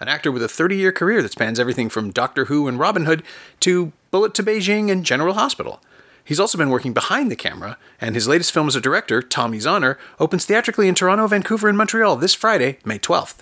[0.00, 3.04] an actor with a 30 year career that spans everything from Doctor Who and Robin
[3.04, 3.22] Hood
[3.60, 5.80] to Bullet to Beijing and General Hospital.
[6.24, 9.66] He's also been working behind the camera, and his latest film as a director, Tommy's
[9.66, 13.40] Honor, opens theatrically in Toronto, Vancouver, and Montreal this Friday, May 12th.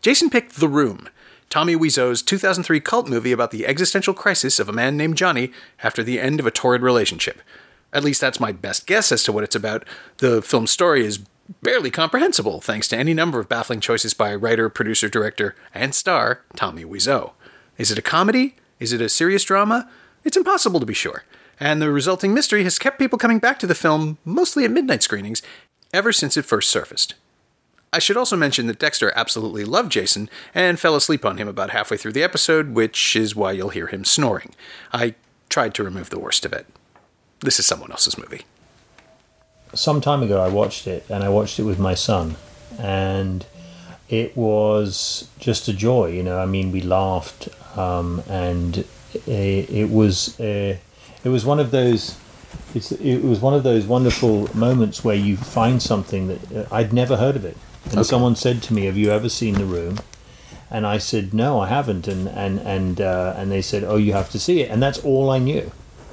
[0.00, 1.08] Jason picked The Room,
[1.52, 5.52] Tommy Wiseau's 2003 cult movie about the existential crisis of a man named Johnny
[5.82, 7.40] after the end of a torrid relationship.
[7.92, 9.84] At least that's my best guess as to what it's about.
[10.18, 11.20] The film's story is
[11.60, 16.42] barely comprehensible, thanks to any number of baffling choices by writer, producer, director, and star
[16.56, 17.32] Tommy Wiseau.
[17.78, 18.56] Is it a comedy?
[18.78, 19.88] Is it a serious drama?
[20.24, 21.24] It's impossible to be sure.
[21.60, 25.02] And the resulting mystery has kept people coming back to the film, mostly at midnight
[25.02, 25.42] screenings,
[25.92, 27.14] ever since it first surfaced.
[27.92, 31.70] I should also mention that Dexter absolutely loved Jason and fell asleep on him about
[31.70, 34.54] halfway through the episode, which is why you'll hear him snoring.
[34.92, 35.14] I
[35.50, 36.66] tried to remove the worst of it.
[37.40, 38.46] This is someone else's movie.
[39.74, 42.36] Some time ago I watched it and I watched it with my son.
[42.78, 43.44] And
[44.08, 48.78] it was just a joy you know I mean we laughed um, and
[49.26, 50.76] it, it was uh,
[51.24, 52.18] it was one of those
[52.74, 56.92] it's, it was one of those wonderful moments where you find something that uh, I'd
[56.92, 57.56] never heard of it.
[57.86, 58.02] And Okay.
[58.04, 59.98] someone said to me have you ever seen the room?
[60.70, 62.06] And I said no I haven't.
[62.08, 64.70] And and and uh, and they said oh you have to see it.
[64.70, 65.70] And that's all I knew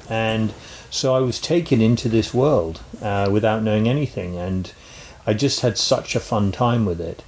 [0.10, 0.54] and
[0.90, 4.72] so I was taken into this world uh, without knowing anything, and
[5.26, 7.24] I just had such a fun time with it.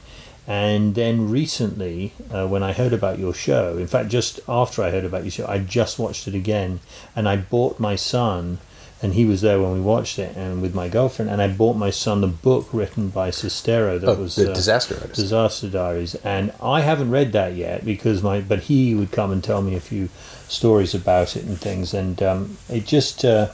[0.47, 4.89] And then recently, uh, when I heard about your show, in fact, just after I
[4.89, 6.79] heard about your show, I just watched it again,
[7.15, 8.57] and I bought my son,
[9.01, 11.75] and he was there when we watched it, and with my girlfriend, and I bought
[11.75, 15.15] my son the book written by Sestero that Oh, was the uh, Disaster Artist.
[15.15, 19.43] Disaster Diaries, and I haven't read that yet because my but he would come and
[19.43, 20.09] tell me a few
[20.47, 23.49] stories about it and things, and um, it just uh,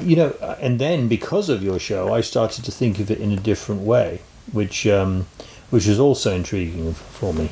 [0.00, 0.30] you know,
[0.60, 3.82] and then because of your show, I started to think of it in a different
[3.82, 4.20] way,
[4.52, 5.26] which um,
[5.70, 7.50] which is also intriguing for me.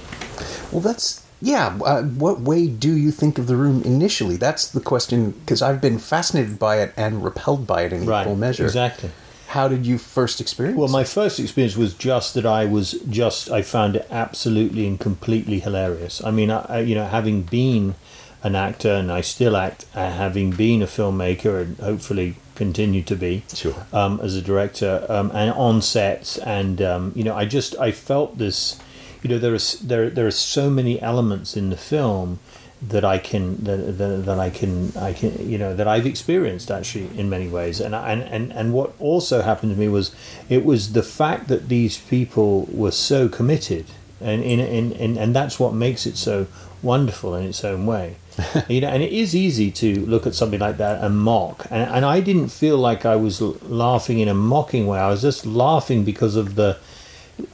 [0.72, 1.76] Well, that's yeah.
[1.84, 4.36] Uh, what way do you think of the room initially?
[4.36, 8.36] That's the question because I've been fascinated by it and repelled by it in equal
[8.36, 8.64] measure.
[8.64, 9.10] exactly.
[9.48, 10.78] How did you first experience?
[10.78, 14.98] Well, my first experience was just that I was just I found it absolutely and
[14.98, 16.24] completely hilarious.
[16.24, 17.94] I mean, I, I- you know, having been
[18.42, 23.14] an actor and I still act, uh, having been a filmmaker and hopefully continue to
[23.16, 23.86] be Sure.
[23.92, 27.92] um, as a director um, and on sets, and um, you know, I just I
[27.92, 28.78] felt this.
[29.22, 32.40] You know, there is there there are so many elements in the film
[32.88, 36.70] that I can that, that, that I can I can you know that I've experienced
[36.70, 37.80] actually in many ways.
[37.80, 40.10] And I- and and and what also happened to me was
[40.48, 43.86] it was the fact that these people were so committed
[44.20, 46.46] and in in, in and that's what makes it so
[46.82, 48.16] wonderful in its own way.
[48.68, 51.66] You know and it is easy to look at something like that and mock.
[51.70, 54.98] And, and I didn't feel like I was laughing in a mocking way.
[54.98, 56.78] I was just laughing because of the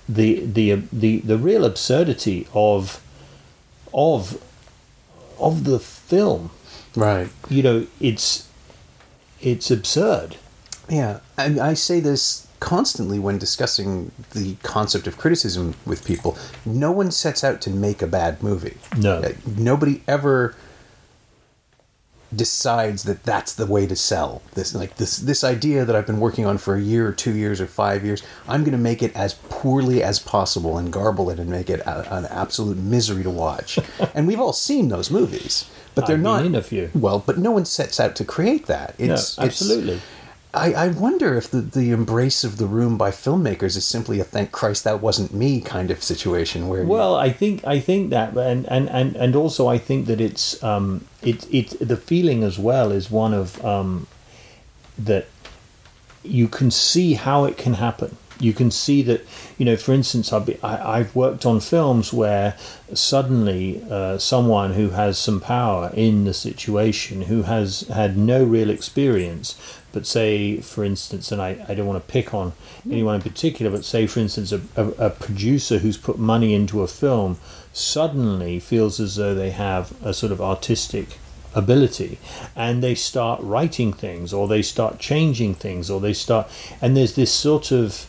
[0.09, 3.01] the the the, the real absurdity of
[3.93, 4.43] of
[5.39, 6.51] of the film
[6.97, 7.29] right.
[7.49, 8.49] you know it's
[9.41, 10.37] it's absurd
[10.89, 16.37] Yeah, I, I say this constantly when discussing the concept of criticism with people.
[16.65, 18.79] No one sets out to make a bad movie.
[18.97, 19.21] No.
[19.21, 20.57] Uh, nobody ever
[22.35, 26.21] decides that that's the way to sell this like this this idea that I've been
[26.21, 29.03] working on for a year or 2 years or 5 years I'm going to make
[29.03, 33.23] it as poorly as possible and garble it and make it a, an absolute misery
[33.23, 33.79] to watch.
[34.15, 36.91] And we've all seen those movies but they're I've not in a few.
[36.95, 38.91] well but no one sets out to create that.
[38.99, 40.01] It's no, it's- absolutely
[40.55, 44.25] I, I wonder if the, the embrace of the room by filmmakers is simply a
[44.25, 48.11] thank Christ that wasn't me kind of situation where you- Well, I think I think
[48.11, 52.43] that, and and and, and also I think that it's um it it the feeling
[52.43, 54.07] as well is one of um
[54.99, 55.27] that
[56.25, 58.17] you can see how it can happen.
[58.41, 59.23] You can see that,
[59.59, 62.57] you know, for instance, I've, I, I've worked on films where
[62.95, 68.71] suddenly uh, someone who has some power in the situation, who has had no real
[68.71, 69.57] experience,
[69.93, 72.53] but say, for instance, and I, I don't want to pick on
[72.91, 76.83] anyone in particular, but say, for instance, a, a, a producer who's put money into
[76.83, 77.39] a film
[77.73, 81.19] suddenly feels as though they have a sort of artistic
[81.55, 82.19] ability
[82.55, 86.47] and they start writing things or they start changing things or they start
[86.81, 88.07] and there's this sort of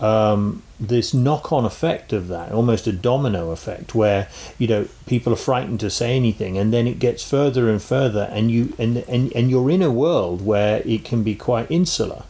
[0.00, 5.36] um, this knock-on effect of that, almost a domino effect, where you know people are
[5.36, 9.32] frightened to say anything, and then it gets further and further, and you and and,
[9.34, 12.24] and you're in a world where it can be quite insular.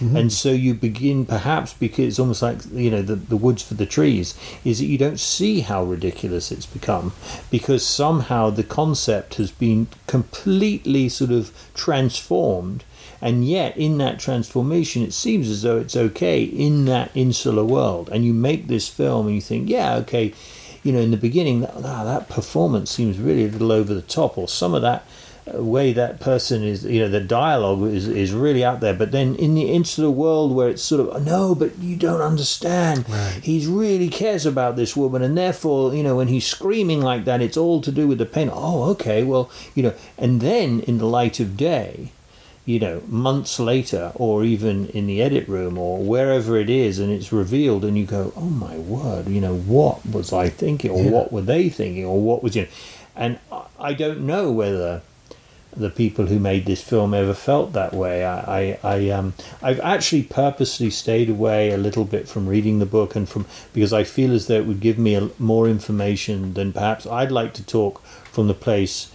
[0.00, 0.16] Mm-hmm.
[0.16, 3.74] And so you begin, perhaps because it's almost like you know the, the woods for
[3.74, 7.12] the trees, is that you don't see how ridiculous it's become
[7.50, 12.84] because somehow the concept has been completely sort of transformed
[13.24, 18.10] and yet, in that transformation, it seems as though it's okay in that insular world.
[18.12, 20.34] And you make this film and you think, yeah, okay,
[20.82, 24.02] you know, in the beginning, that, ah, that performance seems really a little over the
[24.02, 25.06] top, or some of that
[25.50, 28.92] uh, way that person is, you know, the dialogue is, is really out there.
[28.92, 33.08] But then in the insular world where it's sort of, no, but you don't understand.
[33.08, 33.40] Right.
[33.42, 35.22] He really cares about this woman.
[35.22, 38.26] And therefore, you know, when he's screaming like that, it's all to do with the
[38.26, 38.50] pain.
[38.52, 42.12] Oh, okay, well, you know, and then in the light of day,
[42.66, 47.12] you know, months later, or even in the edit room, or wherever it is, and
[47.12, 51.04] it's revealed, and you go, "Oh my word!" You know, what was I thinking, or
[51.04, 51.10] yeah.
[51.10, 52.68] what were they thinking, or what was you know?
[53.16, 53.38] And
[53.78, 55.02] I don't know whether
[55.76, 58.24] the people who made this film ever felt that way.
[58.24, 62.86] I, I, I um, I've actually purposely stayed away a little bit from reading the
[62.86, 66.54] book, and from because I feel as though it would give me a, more information
[66.54, 69.10] than perhaps I'd like to talk from the place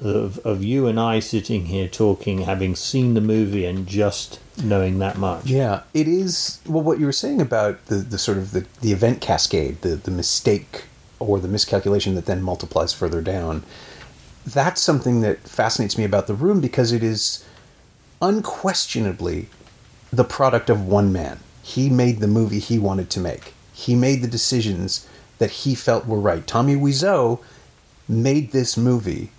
[0.00, 4.98] of, of you and I sitting here talking, having seen the movie and just knowing
[4.98, 5.46] that much.
[5.46, 6.60] Yeah, it is.
[6.66, 9.96] Well, what you were saying about the, the sort of the, the event cascade, the,
[9.96, 10.84] the mistake
[11.18, 13.64] or the miscalculation that then multiplies further down,
[14.46, 17.44] that's something that fascinates me about the room because it is
[18.22, 19.48] unquestionably
[20.12, 21.40] the product of one man.
[21.62, 23.54] He made the movie he wanted to make.
[23.72, 25.06] He made the decisions
[25.38, 26.46] that he felt were right.
[26.46, 27.40] Tommy Wiseau
[28.08, 29.30] made this movie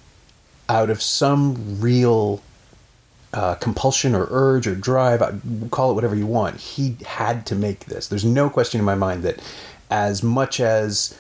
[0.70, 2.42] out of some real
[3.34, 5.34] uh, compulsion or urge or drive, uh,
[5.70, 8.08] call it whatever you want, he had to make this.
[8.08, 9.40] There's no question in my mind that
[9.90, 11.18] as much as,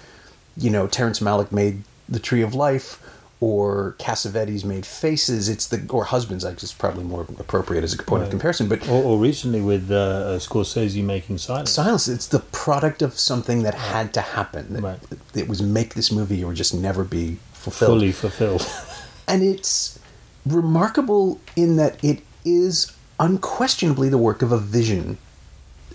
[0.56, 3.04] you know, Terrence Malick made The Tree of Life
[3.40, 7.98] or Cassavetes made Faces, it's the, or Husbands, I guess probably more appropriate as a
[7.98, 8.26] point right.
[8.26, 8.88] of comparison, but.
[8.90, 11.70] Or, or recently with uh, Scorsese making Silence.
[11.70, 14.74] Silence, it's the product of something that had to happen.
[14.74, 15.00] That, right.
[15.36, 18.00] It was make this movie or just never be fulfilled.
[18.00, 18.68] Fully fulfilled.
[19.28, 20.00] And it's
[20.46, 25.18] remarkable in that it is unquestionably the work of a vision,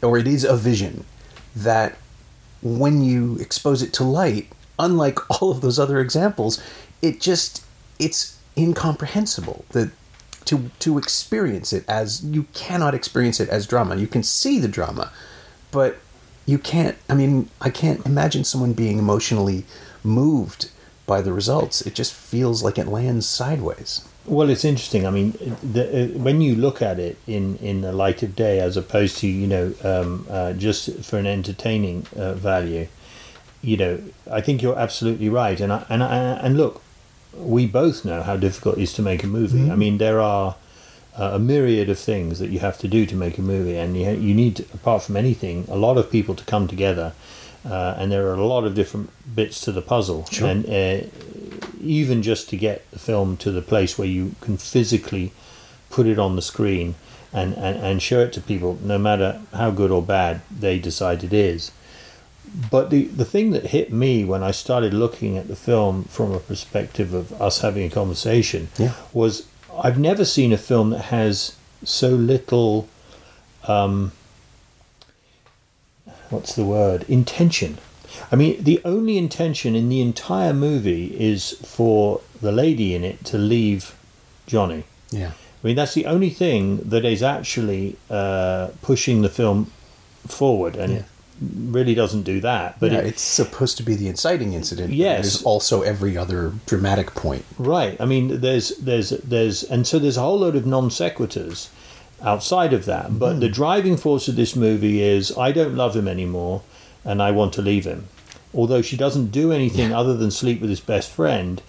[0.02, 1.04] or it is a vision
[1.54, 1.96] that
[2.62, 4.48] when you expose it to light,
[4.78, 6.62] unlike all of those other examples,
[7.00, 7.64] it just
[7.98, 9.90] it's incomprehensible that
[10.44, 13.96] to to experience it as you cannot experience it as drama.
[13.96, 15.12] You can see the drama,
[15.70, 15.98] but
[16.46, 19.64] you can't I mean, I can't imagine someone being emotionally
[20.04, 20.70] moved
[21.06, 21.82] by the results.
[21.82, 24.06] It just feels like it lands sideways.
[24.24, 25.04] Well, it's interesting.
[25.06, 25.32] I mean,
[25.62, 29.18] the, uh, when you look at it in, in the light of day, as opposed
[29.18, 32.86] to you know um, uh, just for an entertaining uh, value,
[33.62, 35.58] you know, I think you're absolutely right.
[35.60, 36.82] And I, and I, and look,
[37.34, 39.58] we both know how difficult it is to make a movie.
[39.58, 39.72] Mm-hmm.
[39.72, 40.54] I mean, there are
[41.18, 43.96] uh, a myriad of things that you have to do to make a movie, and
[43.96, 47.12] you you need, apart from anything, a lot of people to come together
[47.64, 50.26] uh, and there are a lot of different bits to the puzzle.
[50.26, 50.48] Sure.
[50.48, 51.06] And uh,
[51.80, 55.32] even just to get the film to the place where you can physically
[55.90, 56.94] put it on the screen
[57.32, 61.24] and, and, and show it to people, no matter how good or bad they decide
[61.24, 61.70] it is.
[62.70, 66.32] But the, the thing that hit me when I started looking at the film from
[66.32, 68.92] a perspective of us having a conversation yeah.
[69.12, 69.46] was
[69.82, 72.88] I've never seen a film that has so little.
[73.66, 74.12] Um,
[76.32, 77.04] what's the word?
[77.08, 77.78] Intention.
[78.30, 83.24] I mean the only intention in the entire movie is for the lady in it
[83.26, 83.94] to leave
[84.46, 84.84] johnny.
[85.10, 85.32] Yeah.
[85.62, 89.70] I mean that's the only thing that is actually uh, pushing the film
[90.26, 90.98] forward and yeah.
[91.00, 91.04] it
[91.40, 95.20] really doesn't do that but yeah, it, it's supposed to be the inciting incident yes.
[95.20, 97.44] there's also every other dramatic point.
[97.58, 97.96] Right.
[98.00, 101.68] I mean there's there's there's and so there's a whole load of non sequiturs
[102.22, 103.18] outside of that.
[103.18, 103.40] But mm.
[103.40, 106.62] the driving force of this movie is I don't love him anymore
[107.04, 108.08] and I want to leave him.
[108.54, 109.98] Although she doesn't do anything yeah.
[109.98, 111.62] other than sleep with his best friend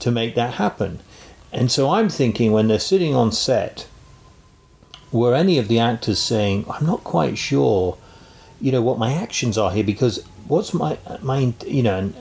[0.00, 1.00] to make that happen.
[1.52, 3.86] And so I'm thinking when they're sitting on set,
[5.10, 7.96] were any of the actors saying, I'm not quite sure,
[8.60, 12.12] you know, what my actions are here because what's my, my you know,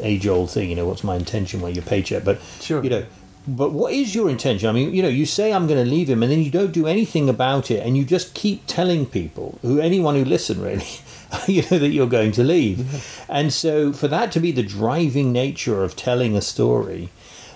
[0.00, 2.82] age old thing, you know, what's my intention when your paycheck, but, sure.
[2.82, 3.06] you know,
[3.48, 4.68] but what is your intention?
[4.68, 6.72] I mean, you know, you say I'm going to leave him, and then you don't
[6.72, 10.86] do anything about it, and you just keep telling people, who anyone who listen really,
[11.46, 12.78] you know, that you're going to leave.
[12.78, 13.32] Mm-hmm.
[13.32, 17.10] And so, for that to be the driving nature of telling a story,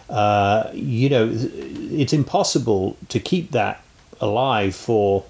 [0.09, 3.83] uh, you know, it's impossible to keep that
[4.21, 5.25] alive for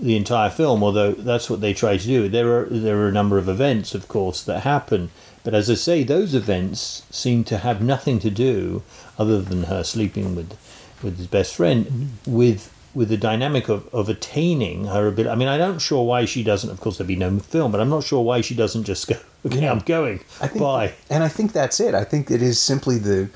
[0.00, 0.82] the entire film.
[0.82, 2.28] Although that's what they try to do.
[2.28, 5.10] There are there are a number of events, of course, that happen.
[5.44, 8.82] But as I say, those events seem to have nothing to do,
[9.18, 10.56] other than her sleeping with
[11.02, 12.32] with his best friend, mm-hmm.
[12.36, 15.30] with with the dynamic of, of attaining her ability.
[15.30, 16.70] I mean, I don't sure why she doesn't.
[16.70, 19.16] Of course, there'd be no film, but I'm not sure why she doesn't just go.
[19.46, 19.70] Okay, Yeah.
[19.70, 20.18] I'm going.
[20.40, 20.94] I think, Bye.
[21.08, 21.94] and I think that's it.
[21.94, 23.28] I think it is simply the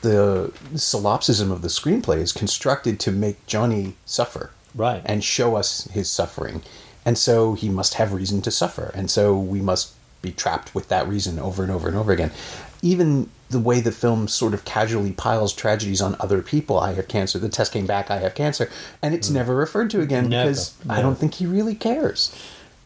[0.00, 5.02] the solipsism of the screenplay is constructed to make Johnny suffer, Right.
[5.04, 6.62] and show us his suffering,
[7.04, 10.88] and so he must have reason to suffer, and so we must be trapped with
[10.88, 12.30] that reason over and over and over again.
[12.80, 16.78] Even the way the film sort of casually piles tragedies on other people.
[16.80, 17.38] I have cancer.
[17.38, 18.10] The test came back.
[18.10, 18.68] I have cancer,
[19.00, 20.30] and it's never referred to again Mm.
[20.30, 22.34] Never, because I don't think he really cares.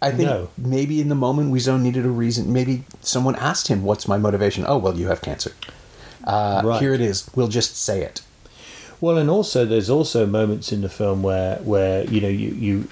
[0.02, 0.48] I think No.
[0.58, 2.52] maybe in the moment Wiseau needed a reason.
[2.52, 5.52] Maybe someone asked him, "What's my motivation?" Oh, well, you have cancer.
[6.24, 6.80] Uh, Right.
[6.82, 7.24] Here it is.
[7.34, 8.20] We'll just say it.
[9.00, 12.88] Well, and also there's also moments in the film where where you know you you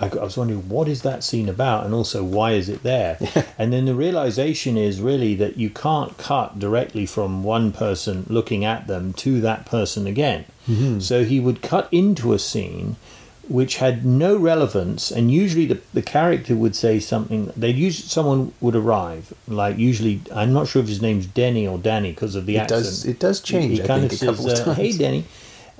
[0.00, 3.18] I, I was wondering what is that scene about, and also why is it there?
[3.58, 8.64] and then the realization is really that you can't cut directly from one person looking
[8.64, 10.44] at them to that person again.
[11.00, 12.96] So he would cut into a scene
[13.48, 17.50] which had no relevance, and usually the, the character would say something.
[17.56, 21.78] They'd use someone would arrive, like usually I'm not sure if his name's Denny or
[21.78, 22.84] Danny because of the It accent.
[22.84, 23.04] does.
[23.06, 23.78] It does change.
[23.78, 24.76] He I kind think of a says, uh, times.
[24.76, 25.24] "Hey, Denny."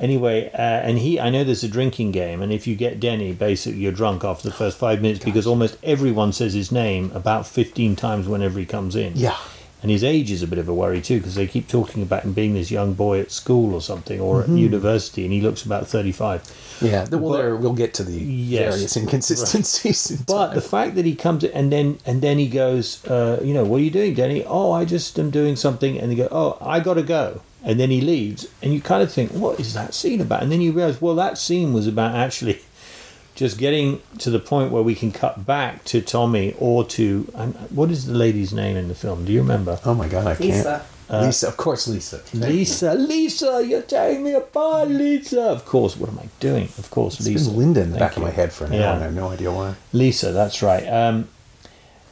[0.01, 3.33] Anyway, uh, and he, I know there's a drinking game, and if you get Denny,
[3.33, 7.47] basically you're drunk after the first five minutes because almost everyone says his name about
[7.47, 9.15] 15 times whenever he comes in.
[9.17, 9.37] Yeah.
[9.81, 12.25] And his age is a bit of a worry too because they keep talking about
[12.25, 14.55] him being this young boy at school or something or Mm-hmm.
[14.55, 16.43] at university, and he looks about 35.
[16.81, 17.07] Yeah.
[17.11, 18.75] Well, But- there we'll get to the Yes.
[18.75, 20.11] various inconsistencies.
[20.11, 23.55] in But the fact that he comes and then and then he goes, uh, you
[23.55, 24.45] know, what are you doing, Denny?
[24.45, 25.99] Oh, I just am doing something.
[25.99, 27.41] And they go, oh, I got to go.
[27.69, 30.43] And then he leaves, and you kind of think, what is that scene about?
[30.43, 32.61] And then you realize, well, that scene was about actually
[33.35, 37.23] just getting to the point where we can cut back to Tommy or to
[37.69, 39.25] what is the lady's name in the film?
[39.27, 39.79] Do you remember?
[39.85, 40.41] oh my god, I can't.
[40.41, 40.87] Lisa.
[41.11, 42.21] Lisa, of course, Lisa.
[42.35, 45.43] Lisa, Lisa, you're tearing me apart, Lisa.
[45.43, 46.69] Of course, what am I doing?
[46.79, 47.49] Of course, It's Lisa.
[47.51, 48.89] been Linda in the Thank back of my head for an Yeah.
[48.89, 49.75] hour, and I have no idea why.
[49.93, 50.85] Lisa, that's right.
[50.87, 51.29] Um,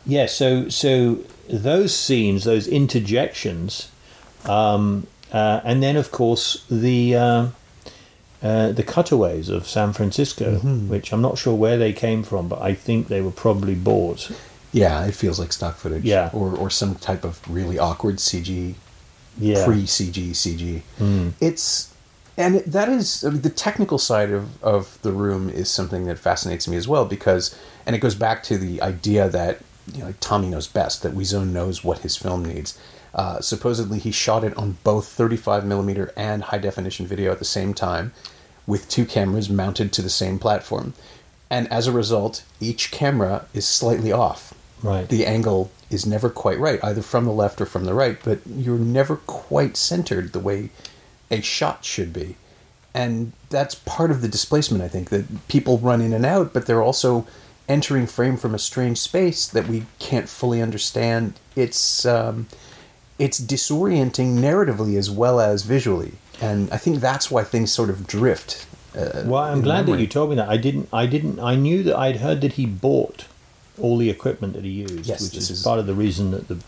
[0.06, 3.88] yeah, so so those scenes, those interjections,
[4.46, 7.46] um, uh, and then of course the uh,
[8.42, 12.62] uh, the cutaways of San Francisco, which I'm not sure where they came from, but
[12.62, 14.30] I think they were probably bought.
[14.72, 16.04] Yeah, it feels like stock footage.
[16.04, 16.30] Yeah.
[16.32, 18.74] Or or some type of really awkward CG
[19.38, 20.82] Yeah, pre CG CG.
[20.98, 21.32] Mm.
[21.40, 21.92] It's
[22.38, 26.18] and that is I mean, the technical side of, of the room is something that
[26.18, 29.58] fascinates me as well because and it goes back to the idea that
[29.92, 32.78] you know Tommy knows best that Wiseau knows what his film needs.
[33.16, 37.44] Uh, supposedly he shot it on both 35 millimeter and high definition video at the
[37.44, 38.12] same time
[38.66, 40.92] with two cameras mounted to the same platform
[41.48, 45.08] and as a result each camera is slightly off right.
[45.08, 48.40] the angle is never quite right, either from the left or from the right, but
[48.46, 50.70] you're never quite centered the way
[51.30, 52.36] a shot should be.
[52.92, 56.66] And that's part of the displacement, I think, that people run in and out, but
[56.66, 57.26] they're also
[57.68, 61.34] entering frame from a strange space that we can't fully understand.
[61.54, 62.46] It's um,
[63.18, 68.06] it's disorienting narratively as well as visually, and I think that's why things sort of
[68.06, 68.66] drift.
[68.96, 70.48] Uh, Well, I'm glad that you told me that.
[70.48, 70.88] I didn't.
[70.92, 71.38] I didn't.
[71.40, 73.26] I knew that I'd heard that he bought
[73.80, 76.48] all the equipment that he used, Yes, which is, is- part of the reason that
[76.48, 76.58] the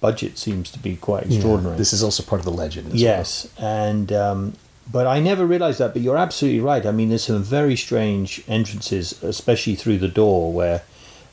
[0.00, 1.76] budget seems to be quite Yeah, extraordinary.
[1.76, 2.88] This is also part of the legend.
[2.92, 4.52] As yes, and um,
[4.90, 5.92] but I never realised that.
[5.94, 6.84] But you're absolutely right.
[6.86, 10.82] I mean, there's some very strange entrances, especially through the door, where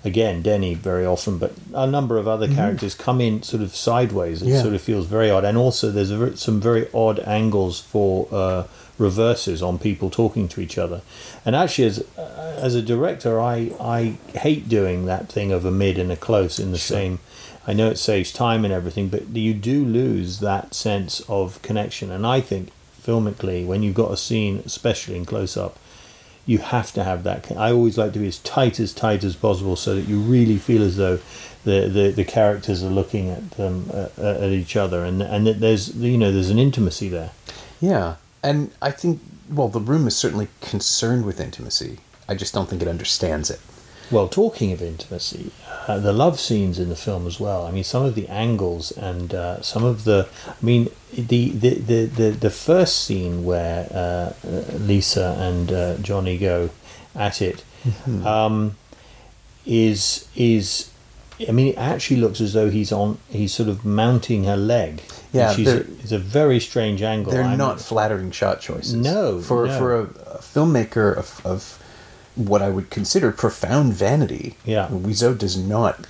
[0.06, 4.42] again Denny very often, but a number of other characters come in sort of sideways.
[4.42, 4.54] It Mm-hmm.
[4.56, 4.62] Yeah.
[4.62, 8.28] sort of feels very odd, and also there's a, some very odd angles for.
[8.32, 8.64] Uh,
[8.98, 11.02] reverses on people talking to each other
[11.46, 15.70] and actually as uh, as a director i i hate doing that thing of a
[15.70, 17.20] mid and a close in the same
[17.68, 22.10] i know it saves time and everything but you do lose that sense of connection
[22.10, 22.70] and i think
[23.06, 25.78] filmically when you've got a scene especially in close up
[26.46, 29.36] you have to have that i always like to be as tight as tight as
[29.36, 31.20] possible so that you really feel as though
[31.64, 35.48] the, the, the characters are looking at them uh, uh, at each other and and
[35.48, 37.32] that there's you know there's an intimacy there
[37.82, 42.00] Yeah, and I think well, the room is certainly concerned with intimacy.
[42.28, 43.60] I just don't think it understands it.
[44.12, 45.52] Well, talking of intimacy,
[45.88, 47.66] uh, the love scenes in the film as well.
[47.66, 50.28] I mean, some of the angles and uh, some of the.
[50.48, 55.98] I mean, the the the the, the first scene where uh, uh, Lisa and uh,
[55.98, 56.70] Johnny go
[57.14, 57.64] at it
[58.26, 58.76] um,
[59.66, 60.92] is is.
[61.48, 63.18] I mean, it actually looks as though he's on.
[63.30, 65.02] He's sort of mounting her leg.
[65.34, 67.34] Yeah, it's a very strange angle.
[67.34, 68.94] They're I'm- not flattering shot choices.
[68.94, 69.78] No, for no.
[69.78, 71.78] for a, a filmmaker of, of
[72.36, 74.58] what I would consider profound vanity.
[74.66, 74.88] Yeah.
[74.90, 76.06] Wiseau does not.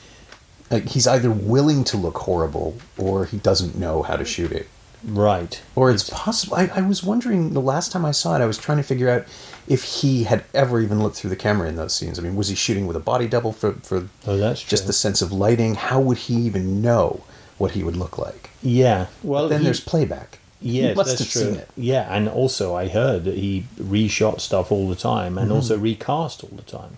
[0.71, 4.67] Like, he's either willing to look horrible or he doesn't know how to shoot it.
[5.03, 5.61] Right.
[5.75, 6.55] Or it's possible.
[6.55, 9.07] I, I was wondering the last time I saw it, I was trying to figure
[9.09, 9.25] out
[9.67, 12.17] if he had ever even looked through the camera in those scenes.
[12.17, 14.87] I mean, was he shooting with a body double for, for Oh, that's just true.
[14.87, 15.75] the sense of lighting?
[15.75, 17.23] How would he even know
[17.59, 18.49] what he would look like?
[18.63, 19.07] Yeah.
[19.21, 20.39] Well, then he- there's playback.
[20.61, 21.59] Must that's true.
[21.77, 26.43] Yeah, and also I heard that he reshot stuff all the time and also recast
[26.43, 26.97] all the time.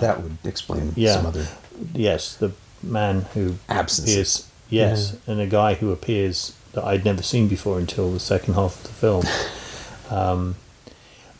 [0.00, 1.14] that would explain Uh, Yeah.
[1.14, 1.46] some other
[1.94, 2.52] Yes, the
[2.82, 4.10] man who Absences.
[4.12, 4.44] appears.
[4.68, 8.76] Yes, and a guy who appears that I'd never seen before until the second half
[8.76, 9.24] of the film.
[10.10, 10.56] um,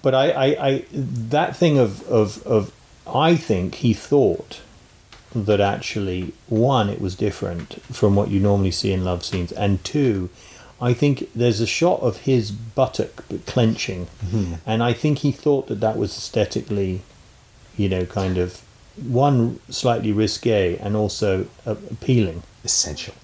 [0.02, 2.72] but I, I, I, that thing of, of, of,
[3.06, 4.60] I think he thought
[5.34, 9.84] that actually one, it was different from what you normally see in love scenes, and
[9.84, 10.30] two,
[10.80, 14.08] I think there's a shot of his buttock clenching,
[14.66, 17.02] and I think he thought that that was aesthetically,
[17.76, 18.62] you know, kind of
[18.96, 23.14] one slightly risque and also uh, appealing, essential.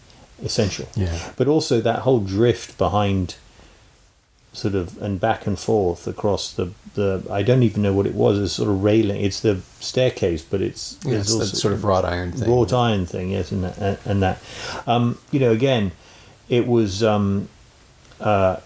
[0.44, 0.86] essential.
[0.94, 1.32] Yeah.
[1.36, 3.36] But also that whole drift behind,
[4.52, 7.22] sort of, and back and forth across the the.
[7.30, 8.38] I don't even know what it was.
[8.38, 9.22] It's sort of railing.
[9.22, 12.50] It's the staircase, but it's Yeah, it's also- sort of wrought iron thing.
[12.50, 14.38] wrought iron thing, yes, and that, and that,
[14.86, 15.92] um, you know, again,
[16.48, 17.48] it was um,
[18.20, 18.56] uh,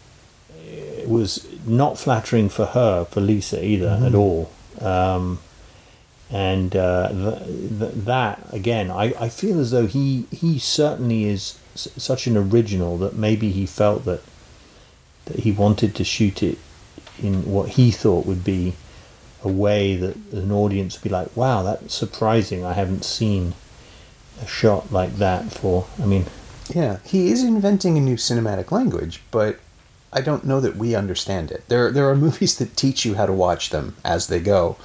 [0.66, 5.38] it was not flattering for her, for Lisa either at all, um,
[6.30, 11.58] and uh, th- th- that again, I, I feel as though he he certainly is
[11.74, 14.22] s- such an original that maybe he felt that
[15.26, 16.58] that he wanted to shoot it
[17.22, 18.74] in what he thought would be
[19.42, 22.64] a way that an audience would be like, wow, that's surprising.
[22.64, 23.54] I haven't seen
[24.42, 25.86] a shot like that for.
[26.02, 26.26] I mean,
[26.74, 29.60] Yeah, he is inventing a new cinematic language, but
[30.12, 31.64] I don't know that we understand it.
[31.68, 34.76] There, there are movies that teach you how to watch them as they go.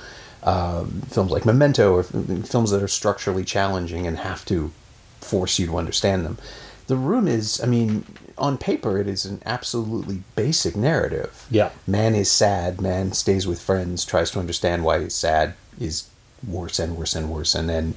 [0.43, 4.71] Um, films like Memento, or films that are structurally challenging and have to
[5.19, 6.37] force you to understand them.
[6.85, 8.05] The Room is, I mean,
[8.37, 11.47] on paper, it is an absolutely basic narrative.
[11.49, 11.71] Yeah.
[11.87, 16.09] Man is sad, man stays with friends, tries to understand why he's sad, is
[16.47, 17.95] worse and worse and worse, and then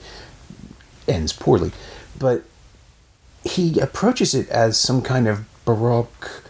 [1.06, 1.72] ends poorly.
[2.18, 2.44] But
[3.48, 6.42] he approaches it as some kind of baroque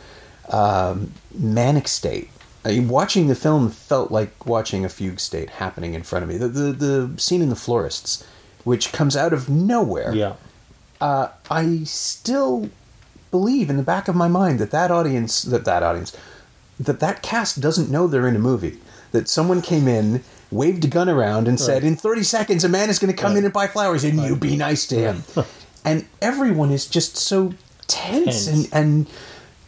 [0.51, 2.31] um, manic state.
[2.65, 6.29] I mean, watching the film felt like watching a fugue state happening in front of
[6.29, 6.37] me.
[6.37, 8.27] The, the the scene in the florists,
[8.65, 10.15] which comes out of nowhere.
[10.15, 10.35] yeah,
[11.01, 12.69] Uh, I still
[13.31, 16.17] believe in the back of my mind that that audience, that that audience,
[16.81, 18.79] that that cast doesn't know they're in a movie.
[19.13, 22.91] That someone came in, waved a gun around, and said, "In thirty seconds, a man
[22.91, 25.23] is going to come in and buy flowers, and you be nice to him."
[25.85, 27.55] and everyone is just so
[27.87, 28.49] tense, Tense.
[28.49, 29.07] and and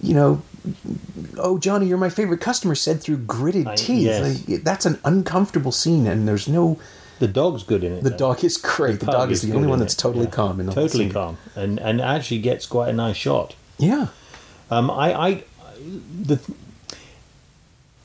[0.00, 0.42] you know.
[1.38, 2.74] Oh, Johnny, you're my favorite customer.
[2.74, 4.02] Said through gritted I- teeth.
[4.04, 4.48] yes.
[4.48, 6.78] Like, that's an uncomfortable scene, and there's no.
[7.18, 8.04] the dog's good in it.
[8.04, 8.16] The though.
[8.18, 9.00] dog is great.
[9.00, 10.30] The, pug dog is the only one that's totally yeah.
[10.30, 13.54] calm in the whole totally calm, and and actually gets quite a nice shot.
[13.78, 14.08] Yeah.
[14.70, 15.44] Um, I, I,
[16.22, 16.38] the,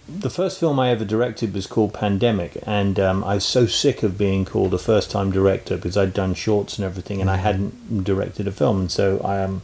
[0.08, 4.04] the first film I ever directed was called Pandemic, and um, I was so sick
[4.04, 8.04] of being called a first-time director because I'd done shorts and everything, and I hadn't
[8.04, 9.62] directed a film, and so I um,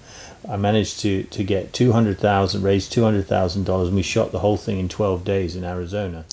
[0.49, 4.01] I managed to to get two hundred thousand, raised two hundred thousand dollars, and we
[4.01, 6.25] shot the whole thing in twelve days in Arizona,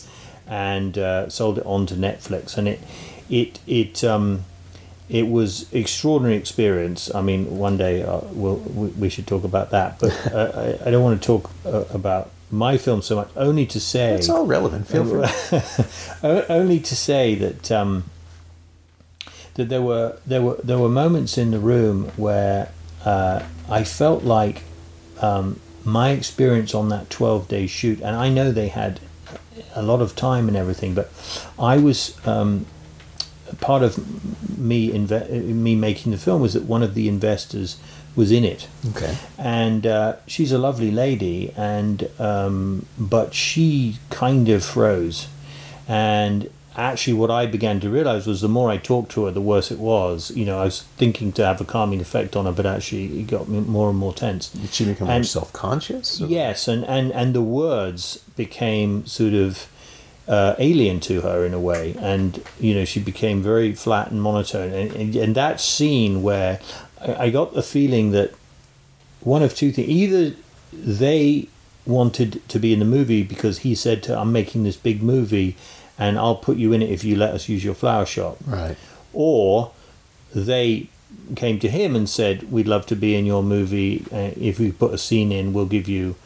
[0.47, 2.81] and uh, sold it on to Netflix, and it
[3.29, 4.45] it it um,
[5.11, 7.15] it was extraordinary experience.
[7.15, 10.89] I mean, one day uh, we'll, we, we should talk about that, but uh, I,
[10.89, 13.29] I don't want to talk uh, about my film so much.
[13.37, 14.89] Only to say, It's all relevant.
[14.89, 16.23] Feel free.
[16.49, 18.05] Only to say that um,
[19.55, 22.71] that there were there were there were moments in the room where
[23.05, 24.63] uh, I felt like
[25.21, 29.01] um, my experience on that twelve day shoot, and I know they had
[29.75, 31.11] a lot of time and everything, but
[31.59, 32.67] I was um,
[33.61, 33.99] part of
[34.59, 37.77] me inve- me making the film was that one of the investors
[38.17, 39.17] was in it Okay.
[39.39, 45.29] and uh, she's a lovely lady and um, but she kind of froze
[45.87, 49.41] and actually what i began to realize was the more i talked to her the
[49.41, 52.53] worse it was you know i was thinking to have a calming effect on her
[52.53, 55.53] but actually it got me more and more tense Did she become more And- self
[55.53, 56.21] conscious?
[56.21, 59.69] Yes, and, and, and the words became sort of
[60.29, 64.21] uh, alien to her in a way, and you know she became very flat and
[64.23, 64.71] monotone.
[64.75, 66.61] And, and, and that scene where
[67.01, 68.33] I, I got the feeling that
[69.21, 70.35] one of two things: either
[70.73, 71.49] they
[71.87, 75.57] wanted to be in the movie because he said, to, "I'm making this big movie,
[75.99, 78.77] and I'll put you in it if you let us use your flower shop," Right.
[79.13, 79.73] or
[80.35, 80.89] they
[81.37, 84.05] came to him and said, "We'd love to be in your movie.
[84.13, 86.17] Uh, if we put a scene in, we'll give you,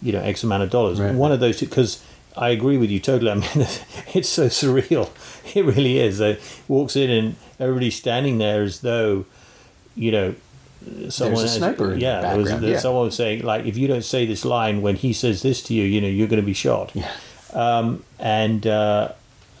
[0.00, 1.14] you know, X amount of dollars." Right.
[1.14, 2.00] One of those, because
[2.36, 3.32] I agree with you totally.
[3.32, 3.50] I mean,
[4.14, 5.10] it's so surreal.
[5.54, 6.20] It really is.
[6.20, 9.24] It walks in and everybody's standing there as though,
[9.96, 10.34] you know,
[11.08, 11.44] someone.
[11.44, 12.78] a sniper in the yeah, there was, yeah.
[12.78, 15.74] someone was saying like, if you don't say this line when he says this to
[15.74, 16.92] you, you know, you're going to be shot.
[16.94, 17.12] Yeah.
[17.52, 19.12] Um, and uh,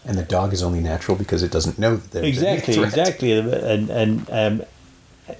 [0.04, 4.30] And the dog is only natural because it doesn't know that exactly, exactly, and and
[4.30, 4.62] um,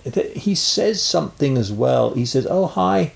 [0.05, 2.14] th- he says something as well.
[2.14, 3.12] He says, "Oh, hi."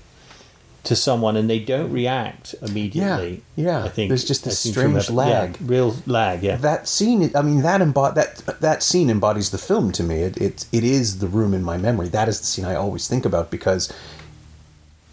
[0.85, 3.41] To someone and they don't react immediately.
[3.55, 3.83] Yeah, yeah.
[3.85, 5.57] I think There's just this I seem to strange remember- yeah, lag.
[5.61, 6.43] real lag.
[6.43, 10.17] Yeah, That scene, I mean, that embod- that that scene embodies the film to me.
[10.21, 12.07] It, it it is the room in my memory.
[12.09, 13.91] That is the scene I always think about because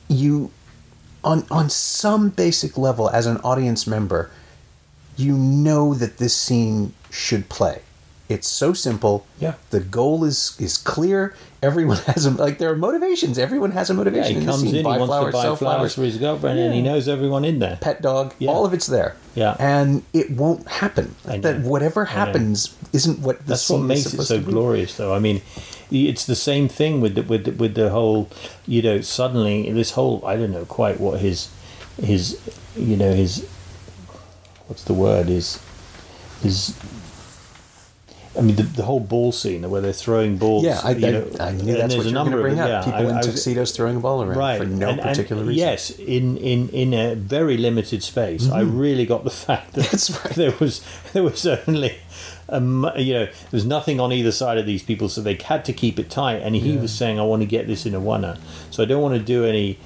[0.08, 0.50] you,
[1.24, 4.30] on on some basic level, as an audience member,
[5.16, 7.80] you know that this scene should play.
[8.32, 9.26] It's so simple.
[9.38, 9.54] Yeah.
[9.70, 11.34] The goal is is clear.
[11.62, 13.38] Everyone has a like there are motivations.
[13.38, 14.40] Everyone has a Yeah, motivation.
[14.40, 16.82] he comes in, he wants flowers, to buy sell flowers for his girlfriend, and he
[16.82, 17.78] knows everyone in there.
[17.80, 18.50] pet dog, Yeah.
[18.50, 19.14] all of it's there.
[19.34, 19.56] Yeah.
[19.58, 21.14] And it won't happen.
[21.24, 25.14] That whatever happens isn't what the That's what makes it so glorious, though.
[25.14, 25.40] I mean,
[25.90, 28.28] it's the same thing with the, with the, with the whole,
[28.66, 31.48] you know, suddenly this whole I don't know quite what his
[32.02, 32.38] his
[32.74, 33.46] you know his
[34.66, 35.60] what's the word is
[36.42, 36.74] his.
[38.36, 40.64] I mean, the, the whole ball scene where they're throwing balls.
[40.64, 42.68] Yeah, I, know, I knew that's what a you were going number to bring up.
[42.68, 42.82] yeah.
[42.84, 45.58] People I- in tuxedos throwing a ball around right for no and- and particular reason.
[45.58, 49.90] yes in in in a very limited space i really got the fact that Mm-hmm.
[49.90, 50.34] That's right.
[50.34, 50.80] there was
[51.12, 51.96] there was only
[52.48, 55.64] um, you know there was nothing on either side of these people so they had
[55.66, 58.00] to keep it tight and he was saying i want to get this in a
[58.00, 58.38] one
[58.70, 59.78] so i don't want to do any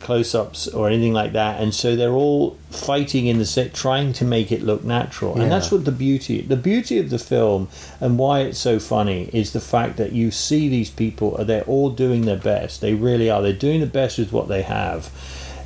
[0.00, 1.60] close-ups or anything like that.
[1.60, 5.40] And so they're all fighting in the set trying to make it look natural.
[5.40, 7.68] And that's what the beauty the beauty of the film
[8.00, 11.62] and why it's so funny is the fact that you see these people are they're
[11.64, 12.80] all doing their best.
[12.80, 13.42] They really are.
[13.42, 15.10] They're doing the best with what they have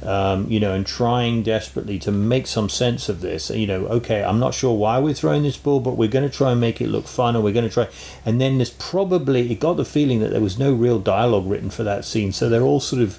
[0.04, 3.50] um, you know and trying desperately to make some sense of this.
[3.50, 6.34] You know okay i'm not sure why we're throwing this ball but we're going to
[6.34, 7.88] try and make it look fun and we're going to try.
[8.24, 11.70] And then there's probably it got the feeling that there was no real dialogue written
[11.70, 12.32] for that scene.
[12.32, 13.18] So they're all sort of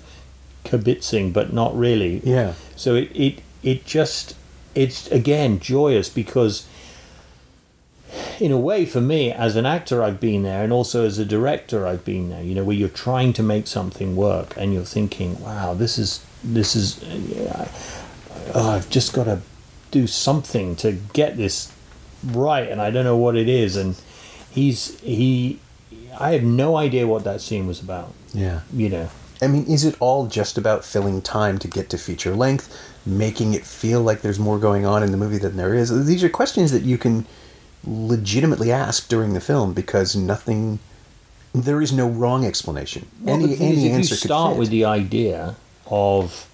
[0.65, 2.53] kibitzing but not really Yeah.
[2.75, 4.35] so it, it it just
[4.73, 6.67] it's again joyous because
[8.39, 11.25] in a way for me as an actor I've been there and also as a
[11.25, 14.83] director I've been there you know where you're trying to make something work and you're
[14.83, 17.67] thinking wow this is this is uh,
[18.53, 19.41] oh, I've just got to
[19.91, 21.71] do something to get this
[22.23, 23.95] right and I don't know what it is and
[24.51, 25.59] he's he
[26.19, 28.61] I have no idea what that scene was about Yeah.
[28.73, 29.09] you know
[29.41, 32.73] I mean, is it all just about filling time to get to feature length,
[33.05, 36.05] making it feel like there's more going on in the movie than there is?
[36.05, 37.25] These are questions that you can
[37.85, 40.79] legitimately ask during the film because nothing.
[41.53, 43.07] There is no wrong explanation.
[43.21, 45.55] Well, any the thing is, any if answer you start with the idea
[45.87, 46.49] of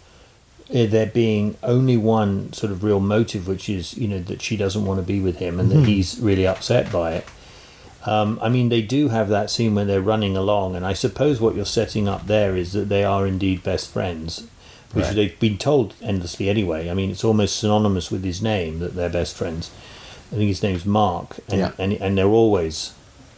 [0.69, 4.55] uh, there being only one sort of real motive, which is you know that she
[4.57, 5.81] doesn't want to be with him and Mm-hmm.
[5.81, 7.25] that he's really upset by it.
[8.05, 11.39] Um, I mean, they do have that scene when they're running along, and I suppose
[11.39, 14.43] what you're setting up there is that they are indeed best friends,
[14.93, 15.15] which Right.
[15.15, 16.89] they've been told endlessly anyway.
[16.89, 19.69] I mean, it's almost synonymous with his name that they're best friends.
[20.31, 21.71] I think his name's Mark, and Yeah.
[21.77, 22.91] and, and they're always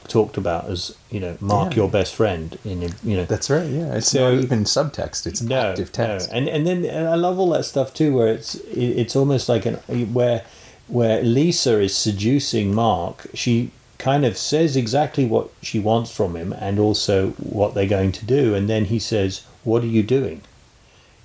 [0.08, 1.78] talked about as you know Mark, Yeah.
[1.78, 2.58] your best friend.
[2.66, 3.68] In you know, That's right.
[3.70, 6.30] Yeah, it's So- not even subtext; it's no, active text.
[6.30, 6.38] No.
[6.38, 9.50] And and then and I love all that stuff too, where it's it- it's almost
[9.50, 9.76] like an
[10.14, 10.44] where
[10.88, 13.28] where Lisa is seducing Mark.
[13.34, 18.12] She kind of says exactly what she wants from him, and also what they're going
[18.14, 20.42] to do, and then he says, "What are you doing?"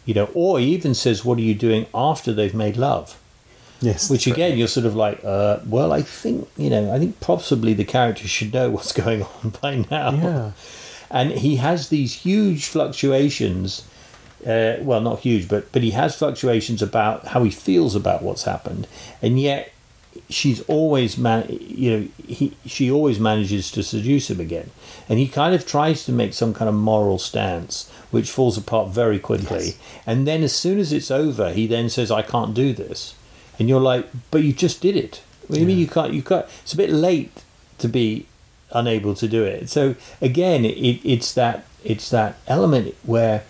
[0.05, 3.19] You know, or he even says, "What are you doing after they've made love?"
[3.81, 4.47] Yes, Which that's right.
[4.49, 7.85] again, you're sort of like, uh, well, I think you know, I think possibly the
[7.85, 10.51] character should know what's going on by now Yeah.
[11.11, 13.83] and he has these huge fluctuations.
[14.47, 18.45] Uh, well, not huge, but but he has fluctuations about how he feels about what's
[18.45, 18.87] happened,
[19.21, 19.73] and yet
[20.31, 21.47] she's always man.
[21.51, 24.71] You know, he she always manages to seduce him again,
[25.09, 28.91] and he kind of tries to make some kind of moral stance, which falls apart
[28.91, 29.67] very quickly.
[29.67, 29.79] Yes.
[30.07, 33.15] And then as soon as it's over, he then says, "I can't do this,"
[33.59, 35.23] and you're like, "But you just did it.
[35.47, 36.13] What do you mean you can't?
[36.13, 36.47] You can't?
[36.63, 37.45] It's a bit late
[37.79, 38.27] to be
[38.71, 39.69] unable to do it.
[39.71, 43.45] So again, it, it's that it's that element where,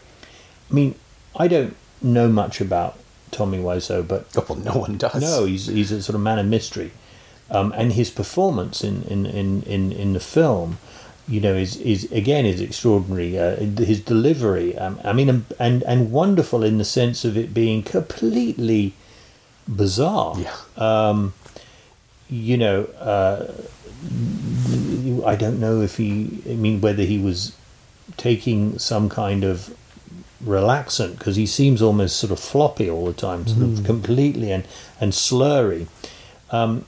[0.71, 0.95] I mean,
[1.37, 2.99] I don't know much about
[3.31, 5.21] Tommy Wiseau, but Oh, well, no one does.
[5.21, 6.91] no, he's he's a sort of man of mystery,
[7.51, 10.79] um, and his performance in in, in, in, in the film,
[11.29, 13.39] you know, is is again is extraordinary.
[13.39, 17.83] Uh, his delivery, um, I mean, and, and wonderful in the sense of it being
[17.83, 18.95] completely
[19.67, 21.29] bizarre Yeah.
[22.31, 23.47] you know, uh,
[25.27, 27.55] I don't know if he, I mean, whether he was
[28.17, 29.75] taking some kind of
[30.45, 34.65] relaxant because he seems almost sort of floppy all the time, sort of completely and
[35.01, 35.87] and slurry.
[36.51, 36.85] Um,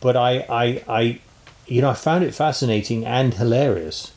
[0.00, 1.20] but I, I, I,
[1.66, 4.12] you know, I found it fascinating and hilarious,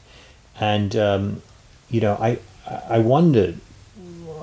[0.60, 1.42] and um,
[1.90, 2.40] you know, I,
[2.90, 3.60] I wondered.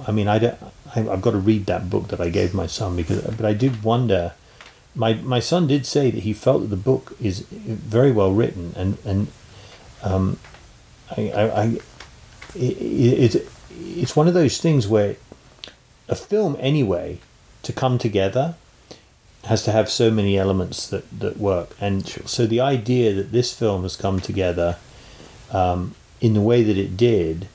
[0.06, 0.58] I mean, I don't.
[0.62, 3.52] I- I've got to read that book that I gave my son because, but I
[3.52, 4.32] did wonder.
[4.94, 8.72] My my son did say that he felt that the book is very well written
[8.76, 9.26] and and
[10.04, 10.38] um,
[11.16, 11.64] I, I, I
[12.54, 13.48] it, it,
[13.94, 15.16] it's one of those things where
[16.08, 17.18] a film anyway
[17.62, 18.54] to come together
[19.44, 21.76] has to have so many elements that, that work.
[21.80, 24.76] And so the idea that this film has come together
[25.50, 27.48] um, in the way that it did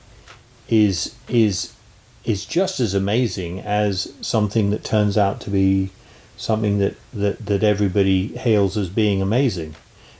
[0.68, 1.74] is is
[2.24, 5.90] is just as amazing as something that turns out to be
[6.36, 9.74] something that, that, that everybody hails as being amazing.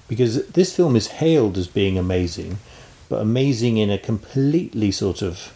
[0.09, 2.59] Because this film is hailed as being amazing
[3.11, 5.53] but amazing in a completely sort of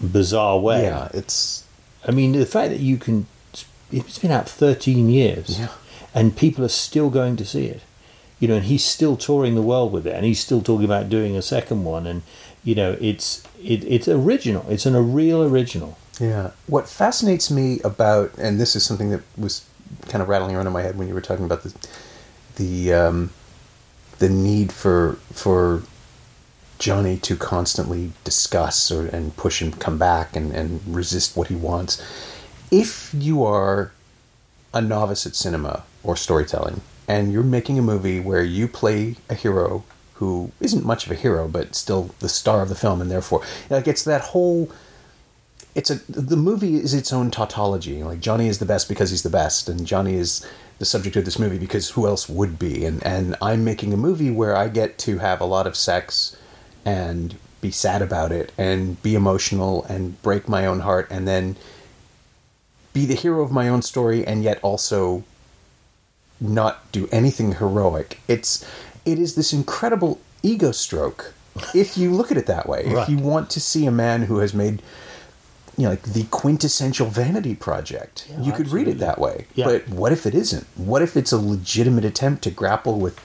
[0.00, 1.64] bizarre way Yeah, it's
[2.06, 3.26] I mean, the fact that you can,
[3.90, 5.68] it's been out 13 years, Yeah.
[6.14, 7.80] and people are still going to see it,
[8.38, 11.08] you know, and he's still touring the world with it, and he's still talking about
[11.08, 12.20] doing a second one, and
[12.62, 15.96] you know, it's it, it's original, it's an, a real original.
[16.20, 16.50] Yeah.
[16.66, 19.64] What fascinates me about, and this is something that was
[20.08, 21.74] kind of rattling around in my head when you were talking about the
[22.56, 23.30] the um,
[24.18, 25.82] the need for for
[26.84, 31.54] Johnny to constantly discuss or and push and come back and, and resist what he
[31.54, 31.98] wants.
[32.70, 33.92] If you are
[34.74, 39.34] a novice at cinema or storytelling and you're making a movie where you play a
[39.34, 39.84] hero
[40.16, 43.42] who isn't much of a hero but still the star of the film and therefore
[43.70, 44.70] like it's that whole
[45.74, 48.04] it's a the movie is its own tautology.
[48.04, 50.46] Like Johnny is the best because he's the best, and Johnny is
[50.78, 52.84] the subject of this movie because who else would be?
[52.84, 56.36] And and I'm making a movie where I get to have a lot of sex,
[56.84, 61.56] and be sad about it, and be emotional, and break my own heart, and then
[62.92, 65.24] be the hero of my own story, and yet also
[66.40, 68.20] not do anything heroic.
[68.28, 68.64] It's
[69.04, 71.34] it is this incredible ego stroke.
[71.74, 73.02] If you look at it that way, Right.
[73.02, 74.82] if you want to see a man who has made
[75.76, 78.26] you know, like the quintessential vanity project.
[78.30, 79.46] Yeah, you could read it that way.
[79.56, 79.64] Yeah.
[79.66, 80.66] But what if it isn't?
[80.76, 83.18] What if it's a legitimate attempt to grapple with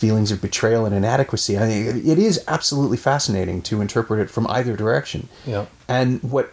[0.00, 1.58] feelings of betrayal and inadequacy?
[1.58, 5.28] I mean, it- it is absolutely fascinating to interpret it from either direction.
[5.46, 5.66] Yeah.
[5.88, 6.52] And what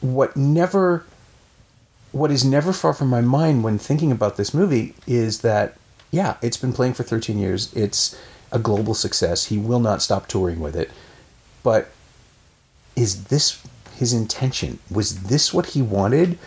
[0.00, 1.04] what never
[2.10, 5.76] what is never far from my mind when thinking about this movie is that
[6.10, 7.72] yeah, it's been playing for 13 years.
[7.74, 8.14] It's
[8.50, 9.46] a global success.
[9.46, 10.90] He will not stop touring with it.
[11.62, 11.90] But
[12.96, 13.58] is this
[13.96, 14.78] his intention?
[14.90, 16.38] Was this what he wanted?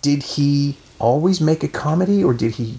[0.00, 2.78] Did he always make a comedy or did he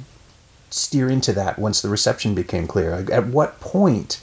[0.70, 2.96] steer into that once the reception became clear?
[2.96, 4.22] Like, At what point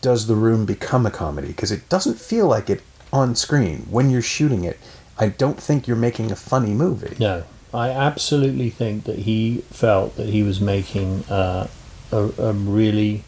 [0.00, 1.48] does the room become a comedy?
[1.48, 4.78] Because it doesn't feel like it on screen when you're shooting it.
[5.18, 7.16] I don't think you're making a funny movie.
[7.18, 11.68] No, I absolutely think that he felt that he was making uh,
[12.12, 13.24] a, a really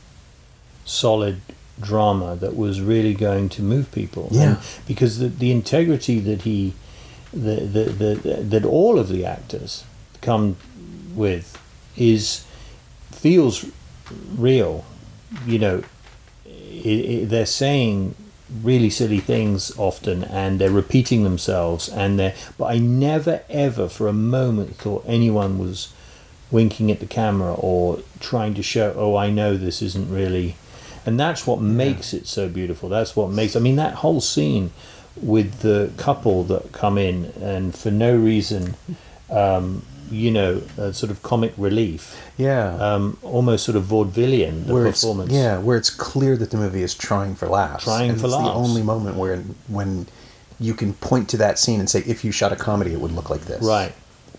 [0.85, 1.41] solid
[1.81, 4.29] drama that was really going to move people.
[4.31, 4.43] Yeah.
[4.43, 6.75] And because the, the integrity that he,
[7.33, 9.85] the, the, the, that all of the actors
[10.21, 10.57] come
[11.14, 11.57] with
[11.99, 12.45] is
[13.11, 13.65] feels
[14.37, 14.85] real.
[15.47, 15.83] You know,
[16.47, 18.15] i i they're saying
[18.63, 24.09] really silly things often and they're repeating themselves and they're but I never ever for
[24.09, 25.93] a moment thought anyone was
[26.51, 30.57] winking at the camera or trying to show oh I know this isn't really
[31.05, 34.71] and that's what makes it so beautiful that's what makes I mean that whole scene
[35.21, 38.77] with the couple that come in and for no reason
[39.29, 42.75] um, you know uh, sort of comic relief Yeah.
[42.77, 46.83] um, almost sort of vaudevillian the where performance yeah, where it's clear that the movie
[46.83, 47.85] is trying for laughs.
[47.85, 48.47] Trying and for it's laughs.
[48.49, 50.07] the only moment where when
[50.61, 53.12] you can point to that scene and say, if you shot a comedy, it would
[53.12, 53.62] look like this.
[53.62, 53.92] Right,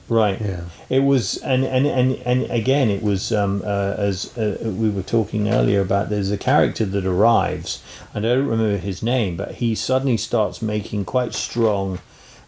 [0.10, 0.40] right.
[0.42, 0.64] Yeah.
[0.90, 5.02] It was, and and and and again, it was um, uh, as uh, we were
[5.04, 6.10] talking earlier about.
[6.10, 7.82] There's a character that arrives,
[8.14, 12.00] and I don't remember his name, but he suddenly starts making quite strong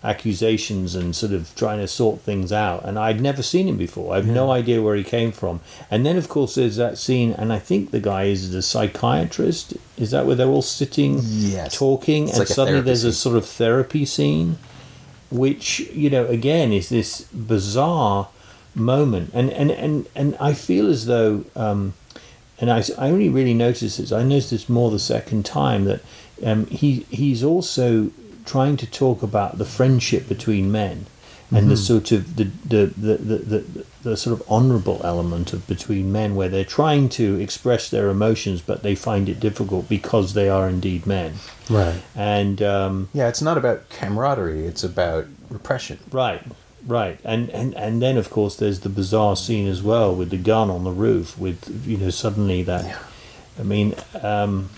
[0.04, 2.84] accusations and sort of trying to sort things out.
[2.86, 4.14] And I'd never seen him before.
[4.14, 5.60] I have no idea where he came from.
[5.92, 9.76] And then, of course, there's that scene, and I think the guy is the psychiatrist.
[9.98, 11.78] Is that where they're all sitting, Yes.
[11.78, 14.58] talking, It's and like suddenly there's a sort of therapy scene
[15.30, 18.28] which you know again is this bizarre
[18.76, 21.94] moment and and and, and i feel as though um
[22.60, 26.02] and I, I only really noticed this i noticed this more the second time that
[26.46, 28.12] um, he he's also
[28.46, 31.06] trying to talk about the friendship between men
[31.54, 35.68] and the sort of the the, the, the, the the sort of honourable element of
[35.68, 40.34] between men, where they're trying to express their emotions, but they find it difficult because
[40.34, 41.34] they are indeed men.
[41.70, 42.02] Right.
[42.16, 46.00] And um, Yeah, it's not about camaraderie, it's about repression.
[46.12, 46.42] Right,
[46.88, 50.38] right, and and and then of course there's the bizarre scene as well with the
[50.38, 51.38] gun on the roof.
[51.38, 52.98] With you know suddenly that, Yeah.
[53.60, 54.70] I mean, um,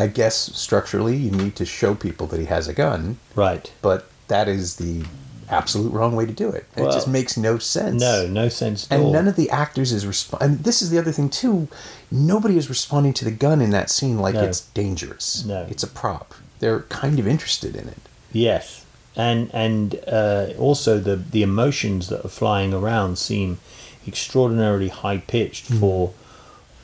[0.00, 3.70] I guess structurally you need to show people that he has a gun, right?
[3.82, 5.04] but that is the
[5.48, 6.64] absolute wrong way to do it.
[6.76, 8.00] it just makes no sense.
[8.00, 9.12] No, no sense at And all.
[9.12, 10.48] none of the actors is responding.
[10.50, 11.66] And this is the other thing too.
[12.10, 14.44] Nobody is responding to the gun in that scene like No.
[14.44, 15.44] it's dangerous.
[15.44, 15.66] No.
[15.68, 16.34] it's a prop.
[16.60, 17.98] They're kind of interested in it.
[18.32, 18.84] Yes,
[19.16, 23.58] and and uh, also the the emotions that are flying around seem
[24.06, 25.80] extraordinarily high pitched Hmm.
[25.80, 26.12] for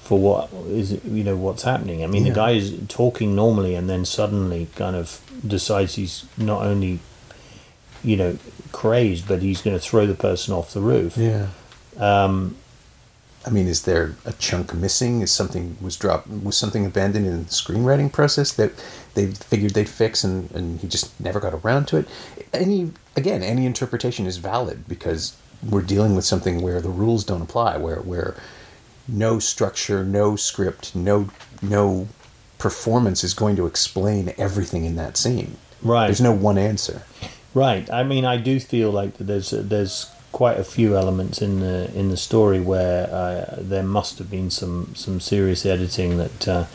[0.07, 2.03] for what is you know what's happening.
[2.05, 2.33] I mean, Yeah.
[2.33, 7.01] the guy is talking normally, and then suddenly kind of decides he's not only
[8.05, 8.39] you know
[8.73, 11.17] crazed, but he's going to throw the person off the roof.
[11.17, 11.49] Yeah.
[11.99, 12.57] Um,
[13.47, 15.21] I mean, is there a chunk missing?
[15.23, 16.29] Is something was dropped?
[16.29, 18.73] Was something abandoned in the screenwriting process that
[19.15, 22.09] they figured they'd fix, and, and he just never got around to it?
[22.53, 25.37] Any again, any interpretation is valid because
[25.69, 28.35] we're dealing with something where the rules don't apply, where where
[29.09, 31.31] no structure, no script, no
[31.63, 32.09] no
[32.59, 35.57] performance is going to explain everything in that scene.
[35.83, 36.07] Right.
[36.07, 37.03] There's no one answer.
[37.55, 37.91] Right.
[37.91, 42.11] I mean, I do feel like there's there's quite a few elements in the in
[42.11, 46.67] the story where uh, there must have been some some serious editing that uh,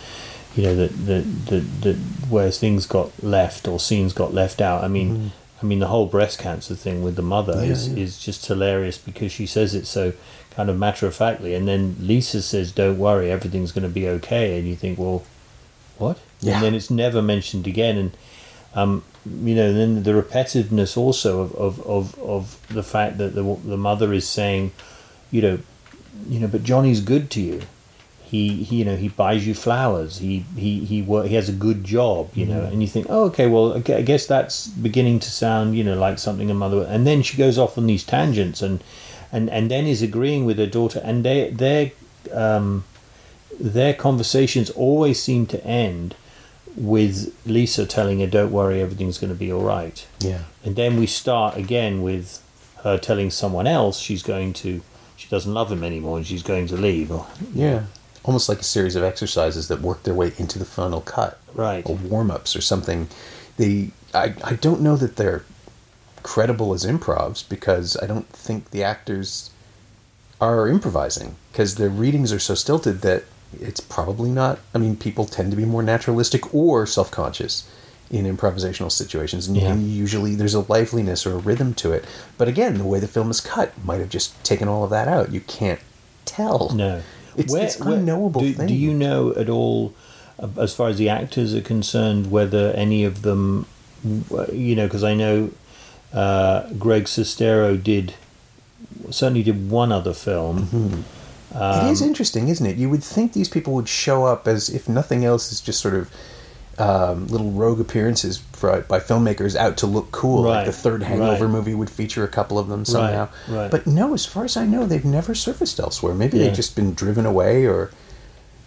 [0.55, 1.95] you know that that, that that
[2.29, 4.83] where things got left or scenes got left out.
[4.83, 5.31] I mean.
[5.63, 7.63] I mean, the whole breast cancer thing with the mother.
[7.63, 8.03] Yeah, is, yeah.
[8.03, 10.13] is just hilarious because she says it so
[10.51, 14.07] kind of matter of factly, and then Lisa says, "Don't worry, everything's going to be
[14.07, 15.23] okay," and you think, "Well,
[15.97, 16.55] what?" Yeah.
[16.55, 18.11] And then it's never mentioned again, and
[18.73, 23.43] um, you know, then the repetitiveness also of, of, of, of the fact that the
[23.65, 24.71] the mother is saying,
[25.29, 25.59] you know,
[26.27, 27.61] you know, but Johnny's good to you.
[28.23, 30.19] He, he you know he buys you flowers.
[30.19, 32.29] He he he work, he has a good job.
[32.33, 35.75] You know, and you think, oh okay, well okay, I guess that's beginning to sound
[35.75, 36.85] you know like something a mother.
[36.87, 38.81] And then she goes off on these tangents and
[39.31, 41.91] and and then is agreeing with her daughter, and they their
[42.33, 42.83] um,
[43.59, 46.15] their conversations always seem to end
[46.75, 50.43] with Lisa telling her, "Don't worry, everything's going to be all right." Yeah.
[50.63, 52.41] And then we start again with
[52.83, 54.81] her telling someone else she's going to,
[55.15, 57.11] she doesn't love him anymore and she's going to leave.
[57.11, 57.83] Or, Yeah.
[58.23, 61.39] Almost like a series of exercises that work their way into the final cut.
[61.53, 61.83] Right.
[61.87, 63.07] Or warm ups or something.
[63.57, 65.43] They I, I don't know that they're
[66.23, 69.49] credible as improvs because I don't think the actors
[70.39, 73.23] are improvising because their readings are so stilted that
[73.59, 77.69] it's probably not I mean people tend to be more naturalistic or self conscious
[78.09, 79.75] in improvisational situations and Yeah.
[79.75, 82.05] usually there's a liveliness or a rhythm to it
[82.37, 85.07] but again the way the film is cut might have just taken all of that
[85.07, 85.79] out you can't
[86.25, 87.01] tell No.
[87.37, 89.93] it's Where- where- unknowable do, thing do you know at all,
[90.57, 93.65] as far as the actors are concerned, whether any of them,
[94.51, 95.51] you know, because I know
[96.13, 98.13] uh, Greg Sestero did,
[99.09, 101.05] certainly did one other film.
[101.55, 102.77] it is interesting, isn't it?
[102.77, 105.93] You would think these people would show up as, if nothing else, as just sort
[105.93, 106.11] of
[106.79, 110.43] um, little rogue appearances for, by filmmakers out to look cool.
[110.43, 111.51] Like the third Hangover right.
[111.51, 113.29] movie would feature a couple of them somehow.
[113.49, 113.69] right.
[113.69, 116.13] But no, as far as I know, they've never surfaced elsewhere.
[116.13, 116.45] Maybe Yeah.
[116.45, 117.91] they've just been driven away, or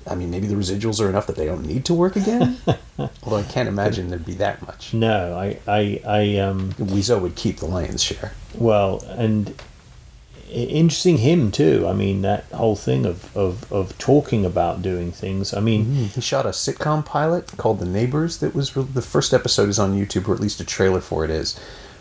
[0.07, 2.59] I mean, maybe the residuals are enough that they don't need to work again.
[2.99, 4.93] Although I can't imagine there'd be that much.
[4.93, 8.33] No, I, I, I, um, Wiseau would keep the lion's share.
[8.55, 9.55] Well, and
[10.51, 11.87] interesting him too.
[11.89, 15.53] I mean, that whole thing of, of, of talking about doing things.
[15.55, 18.39] I mean, He shot a sitcom pilot called The Neighbors.
[18.39, 21.25] That was re- the first episode is on YouTube, or at least a trailer for
[21.25, 21.59] it is.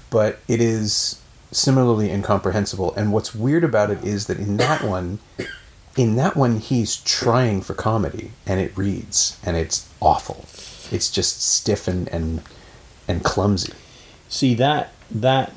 [0.10, 2.94] But it is similarly incomprehensible.
[2.96, 5.20] And what's weird about it is that in that one,
[5.96, 10.46] in that one, he's trying for comedy, and it reads, and it's awful.
[10.96, 12.42] It's just stiff and and,
[13.08, 13.74] and clumsy.
[14.30, 15.54] see that that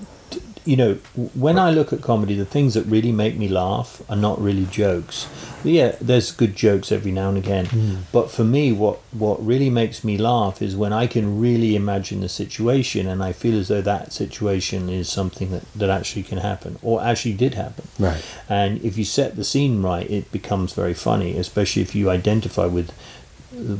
[0.66, 0.94] you know
[1.34, 4.66] when I look at comedy, the things that really make me laugh are not really
[4.66, 5.28] jokes.
[5.64, 7.96] Yeah, there's good jokes every now and again, hmm.
[8.12, 12.20] but for me, what what really makes me laugh is when I can really imagine
[12.20, 16.38] the situation and I feel as though that situation is something that that actually can
[16.38, 17.86] happen or actually did happen.
[17.98, 18.22] Right.
[18.48, 22.66] And if you set the scene right, it becomes very funny, especially if you identify
[22.66, 22.92] with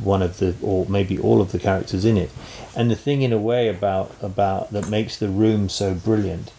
[0.03, 2.31] one of the or maybe all of the characters in it.
[2.75, 6.51] And the thing in a way about about that makes the room so brilliant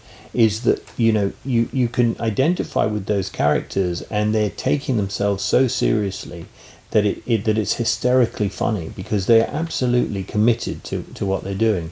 [0.46, 5.42] is that you know you you can identify with those characters and they're taking themselves
[5.44, 6.46] so seriously
[6.92, 11.54] that it, it that it's hysterically funny because they're absolutely committed to to what they're
[11.70, 11.90] doing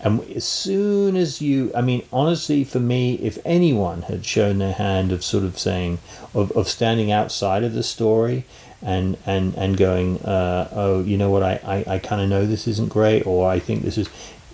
[0.00, 4.74] And as soon as you, I mean, honestly, for me, if anyone had shown their
[4.74, 5.98] hand of sort of saying,
[6.34, 8.44] of, of standing outside of the story
[8.82, 12.44] and and and going, uh, oh, you know what, I, I, I kind of know
[12.46, 14.08] this isn't great, or I think this is,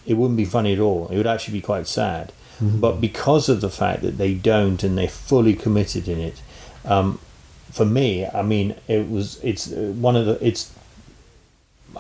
[0.07, 1.09] it wouldn't be funny at all.
[1.09, 2.33] It would actually be quite sad.
[2.63, 6.43] But because of the fact that they don't and they're fully committed in it,
[6.85, 7.19] um,
[7.71, 10.73] for me, I mean, it was it's uh, one of the it's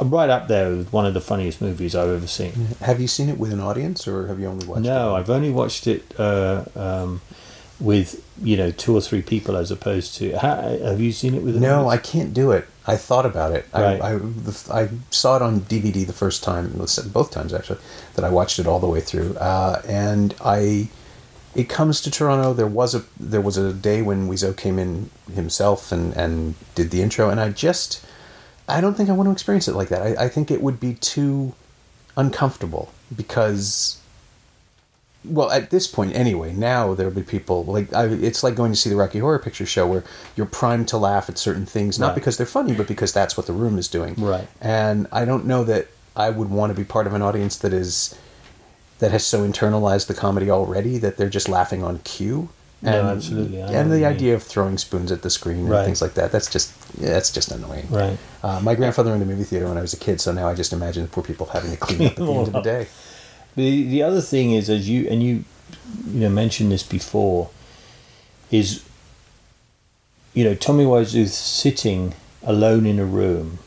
[0.00, 2.52] right up there with one of the funniest movies I've ever seen.
[2.80, 4.88] Have you seen it with an audience, or have you only watched it?
[4.88, 7.20] No, I've only watched it uh, um,
[7.80, 10.32] with you know two or three people as opposed to.
[10.38, 11.56] Ha, have you seen it with?
[11.56, 12.66] an No, I can't do it.
[12.86, 13.66] I thought about it.
[13.72, 14.00] Right.
[14.00, 16.72] I, I, I saw it on DVD the first time,
[17.12, 17.78] both times actually,
[18.14, 19.36] that I watched it all the way through.
[19.36, 20.88] Uh, and I,
[21.54, 22.52] it comes to Toronto.
[22.52, 26.90] There was a there was a day when Wiseau came in himself and and did
[26.90, 28.04] the intro, and I just,
[28.68, 30.02] I don't think I want to experience it like that.
[30.02, 31.54] I, I think it would be too
[32.16, 34.01] uncomfortable because
[35.24, 38.76] well at this point anyway now there'll be people like I, it's like going to
[38.76, 40.02] see the rocky horror picture show where
[40.36, 42.14] you're primed to laugh at certain things not Right.
[42.16, 44.48] because they're funny but because that's what the room is doing Right.
[44.60, 47.72] and i don't know that i would want to be part of an audience that
[47.72, 48.18] is
[48.98, 52.48] that has so internalized the comedy already that they're just laughing on cue
[52.82, 53.62] No, and, absolutely.
[53.62, 54.04] I and the mean.
[54.04, 55.78] idea of throwing spoons at the screen Right.
[55.78, 58.18] and things like that that's just yeah, that's just annoying Right.
[58.42, 60.54] uh, my grandfather owned a movie theater when i was a kid so now i
[60.54, 62.88] just imagine the poor people having to clean up at the end of the day
[63.56, 65.44] The the other thing is, as you and you,
[66.06, 67.50] you know, mentioned this before,
[68.50, 68.84] is,
[70.34, 73.58] you know, Tommy Wiseau sitting alone in a room.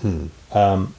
[0.00, 0.26] Hmm.
[0.52, 0.94] Um,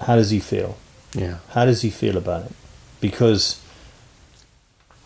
[0.00, 0.76] how does he feel?
[1.14, 2.52] yeah How does he feel about it?
[3.00, 3.60] Because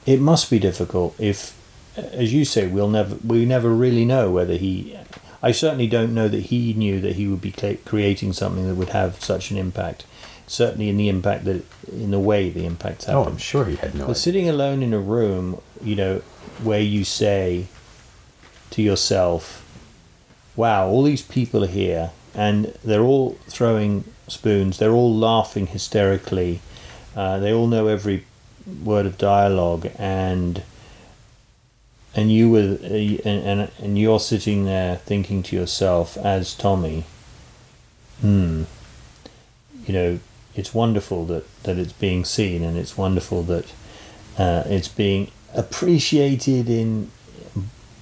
[0.06, 1.56] it must be difficult if,
[1.96, 4.96] as you say, we'll never we never really know whether he.
[5.42, 7.52] I certainly don't know that he knew that he would be
[7.86, 10.04] creating something that would have such an impact.
[10.50, 13.94] Certainly, in the impact that, in the way the impacts oh i'm sure he had
[13.94, 14.14] no But idea.
[14.26, 16.22] sitting alone in a room, you know,
[16.62, 17.66] where you say
[18.70, 19.64] to yourself,
[20.56, 26.60] wow, all these people are here and they're all throwing spoons, they're all laughing hysterically,
[27.14, 28.24] uh, they all know every
[28.84, 30.62] word of dialogue, and
[32.14, 37.04] and you were uh, and, and and you're sitting there thinking to yourself as Tommy,
[38.20, 38.64] hmm,
[39.86, 40.18] you know,
[40.54, 43.72] it's wonderful that that it's being seen, and it's wonderful that
[44.38, 47.10] uh, it's being appreciated in.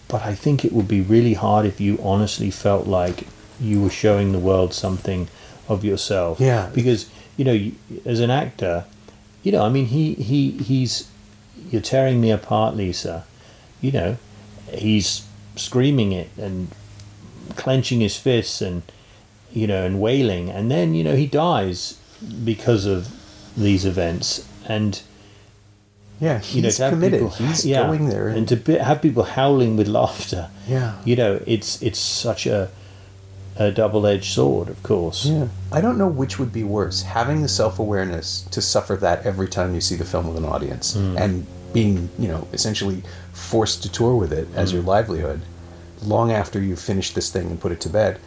[0.09, 3.27] But I think it would be really hard if you honestly felt like
[3.61, 5.29] you were showing the world something
[5.69, 6.41] of yourself.
[6.41, 6.71] Yeah.
[6.75, 7.75] Because you know, you,
[8.05, 8.85] as an actor,
[9.43, 11.09] you know, I mean, he he he's
[11.71, 13.25] you're tearing me apart, Lisa.
[13.81, 14.17] You know,
[14.73, 15.27] he's
[15.57, 16.69] screaming it and
[17.57, 18.83] clenching his fists and
[19.53, 21.99] you know and wailing, and then you know he dies
[22.45, 23.09] because of
[23.57, 25.01] these events and
[26.21, 27.21] Yeah, he's you know to have committed.
[27.21, 30.95] people he's yeah, going there, and, and to be, have people howling with laughter yeah,
[31.05, 32.71] you know it's it's such a
[33.57, 35.49] a double-edged sword of course yeah.
[35.73, 39.75] I don't know which would be worse: having the self-awareness to suffer that every time
[39.75, 41.17] you see the film with an audience, Hmm.
[41.19, 43.03] and being, you know, essentially
[43.33, 44.77] forced to tour with it as Hmm.
[44.77, 45.41] your livelihood,
[46.03, 48.19] long after you've finished this thing and put it to bed,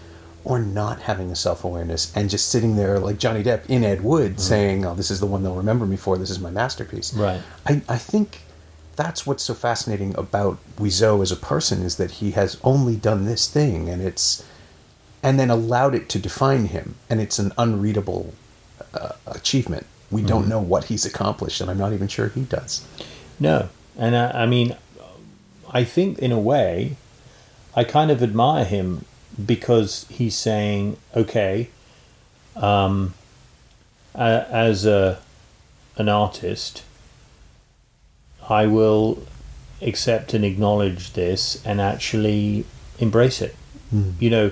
[0.44, 4.40] or not having the self-awareness and just sitting there like Johnny Depp in Ed Wood,
[4.40, 6.18] saying, "Oh, this is the one they'll remember me for.
[6.18, 7.42] This is my masterpiece." Right.
[7.66, 8.42] I, I think
[8.96, 13.26] that's what's so fascinating about Wiseau as a person is that he has only done
[13.26, 14.44] this thing and it's
[15.24, 18.34] and then allowed it to define him and it's an unreadable
[18.94, 19.86] uh, achievement.
[20.10, 22.86] We don't know what he's accomplished and I'm not even sure he does.
[23.40, 24.76] no and I, I mean
[25.74, 26.96] i think in a way
[27.76, 29.06] i kind of admire him
[29.46, 31.70] because he's saying okay
[32.56, 33.14] um
[34.16, 35.20] as a
[35.98, 36.84] an artist
[38.50, 39.24] i will
[39.82, 42.66] accept and acknowledge this and actually
[43.00, 43.56] embrace it
[44.20, 44.52] you know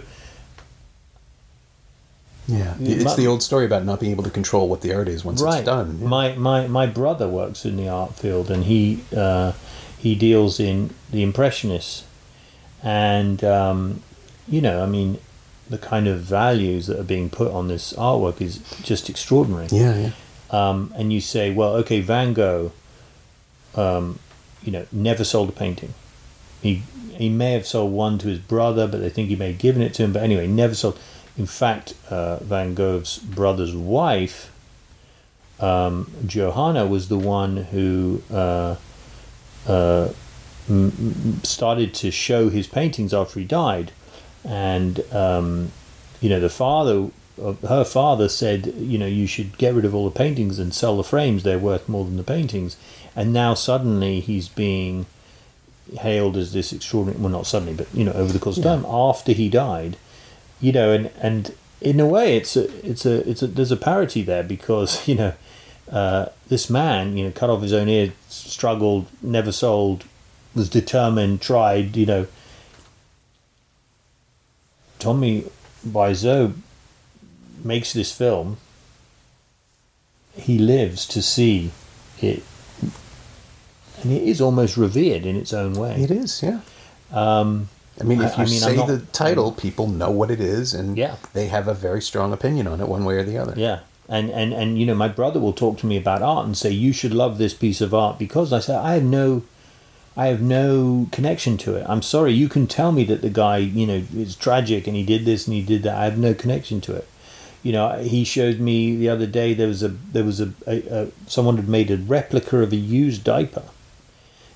[2.48, 5.08] Yeah, it's my- the old story about not being able to control what the art
[5.08, 6.00] is once it's done.
[6.02, 6.08] Yeah.
[6.08, 9.52] My, my my brother works in the art field, and he uh,
[10.00, 12.06] he deals in the impressionists,
[12.84, 14.02] and um,
[14.50, 15.20] you know, I mean,
[15.70, 19.68] the kind of values that are being put on this artwork is just extraordinary.
[19.72, 20.12] yeah, yeah.
[20.52, 22.72] Um, and you say, well, okay, Van Gogh,
[23.76, 24.18] um,
[24.64, 25.93] you know, never sold a painting.
[26.62, 26.82] He
[27.16, 29.82] he may have sold one to his brother, but they think he may have given
[29.82, 30.14] it to him.
[30.14, 30.97] But anyway, never sold.
[31.38, 34.52] In fact, uh, Van Gogh's brother's wife,
[35.60, 38.76] um, Johanna, was the one who uh,
[39.68, 40.10] uh,
[40.70, 43.91] m- started to show his paintings after he died,
[44.44, 45.72] and um,
[46.22, 47.10] you know the father
[47.68, 50.98] her father said, you know, you should get rid of all the paintings and sell
[50.98, 51.44] the frames.
[51.44, 52.78] They're worth more than the paintings.
[53.16, 55.06] And now suddenly he's being
[56.00, 57.22] hailed as this extraordinary.
[57.22, 59.98] Well, not suddenly, but you know, over the course of time after he died,
[60.60, 63.78] you know, and and in a way, it's a it's a it's a there's a
[63.78, 65.34] parity there because you know.
[65.92, 70.04] Uh, this man, you know, cut off his own ear, struggled, never sold,
[70.54, 72.28] was determined, tried, you know.
[75.00, 75.45] Tommy
[75.88, 76.54] Wiseau
[77.64, 78.58] makes this film.
[80.36, 81.72] He lives to see
[82.22, 82.43] it,
[84.02, 85.95] and it is almost revered in its own way.
[86.02, 86.60] It is, yeah.
[87.12, 87.70] Um,
[88.00, 90.74] I mean, if you I mean, say not- the title, people know what it is,
[90.74, 91.16] and Yeah.
[91.34, 93.54] they have a very strong opinion on it, one way or the other.
[93.58, 93.80] Yeah.
[94.08, 96.72] And, and and you know my brother will talk to me about art and say
[96.72, 99.43] you should love this piece of art because I say I have no
[100.20, 101.86] I have no connection to it.
[101.88, 105.04] I'm sorry, you can tell me that the guy, you know, is tragic and he
[105.04, 105.98] did this and he did that.
[105.98, 107.08] I have no connection to it.
[107.64, 110.78] You know, he showed me the other day there was a there was a, a,
[110.92, 113.64] a someone had made a replica of a used diaper.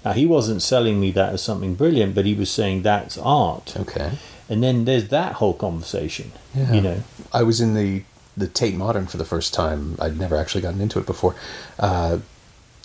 [0.03, 3.73] Now he wasn't selling me that as something brilliant, but he was saying that's art.
[3.77, 4.17] Okay.
[4.49, 6.33] And then there's that whole conversation.
[6.53, 6.73] Yeah.
[6.73, 8.03] You know, I was in the
[8.35, 9.95] the Tate Modern for the first time.
[9.97, 11.35] I'd never actually gotten into it before.
[11.79, 12.19] Uh,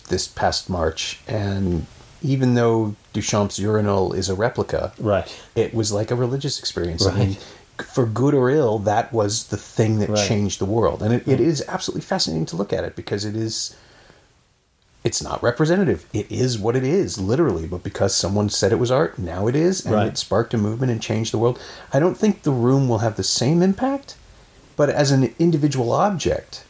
[0.07, 1.85] this past March, and
[2.21, 5.27] even though Duchamp's urinal is a replica, right?
[5.55, 7.05] it was like a religious experience.
[7.05, 7.87] I mean, Right.
[7.87, 10.27] for good or ill, that was the thing that Right.
[10.27, 13.35] changed the world, and it, it is absolutely fascinating to look at it because it
[13.35, 13.75] is.
[15.01, 16.05] It's not representative.
[16.11, 17.65] It is what it is, literally.
[17.67, 20.07] But because someone said it was art, now it is, and Right.
[20.07, 21.57] it sparked a movement and changed the world.
[21.93, 24.15] I don't think the room will have the same impact,
[24.75, 26.63] but as an individual object,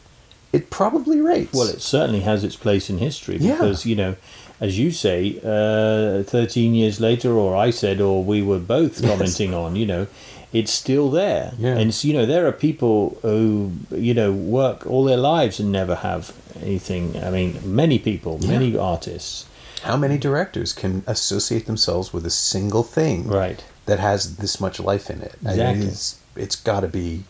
[0.54, 1.54] it probably rates.
[1.54, 3.54] Well, it certainly has its place in history Yeah.
[3.54, 4.16] because you know,
[4.62, 9.10] as you say, uh, thirteen years later, or I said, or we were both Yes.
[9.10, 10.08] commenting on, you know,
[10.52, 11.54] it's still there.
[11.60, 11.78] Yeah.
[11.78, 15.72] And so, you know, there are people who you know work all their lives and
[15.72, 17.16] never have anything.
[17.24, 18.50] I mean, many people, Yeah.
[18.60, 19.46] many artists,
[19.84, 23.64] How many directors can associate themselves with a single thing right?
[23.86, 25.36] that has this much life in it?
[25.46, 25.88] I mean, Exactly.
[25.88, 27.24] it's it's got to be,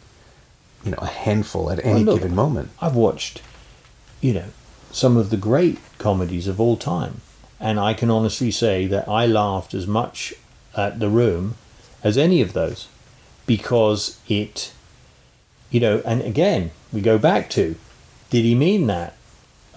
[0.83, 2.69] you know, a handful at any Well, look, given moment.
[2.81, 3.41] I've watched,
[4.21, 4.49] you know,
[4.91, 7.21] some of the great comedies of all time,
[7.59, 10.33] and I can honestly say that I laughed as much
[10.75, 11.55] at The Room
[12.03, 12.87] as any of those
[13.45, 14.71] because it,
[15.69, 17.75] you know, and again, we go back to
[18.29, 19.15] did he mean that?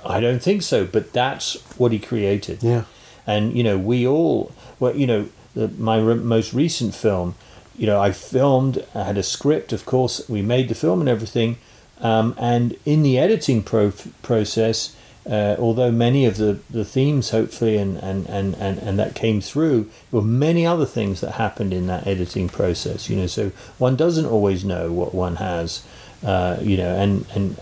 [0.05, 2.85] I don't think so, but that's what he created Yeah.
[3.27, 7.35] and you know we all well you know the, my re- most recent film
[7.79, 11.09] you know i filmed i had a script of course we made the film and
[11.09, 11.57] everything
[12.01, 13.93] um, and in the editing pro-
[14.23, 14.95] process
[15.29, 19.41] uh, although many of the, the themes hopefully and, and, and, and, and that came
[19.41, 23.51] through there were many other things that happened in that editing process you know so
[23.79, 25.85] one doesn't always know what one has
[26.25, 27.57] uh, you know and, and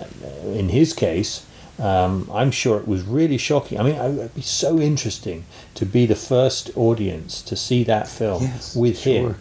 [0.44, 1.44] in his case
[1.78, 3.80] um, I'm sure it was really shocking.
[3.80, 8.06] I mean, it would be so interesting to be the first audience to see that
[8.06, 9.12] film Yes, with sure.
[9.30, 9.34] him,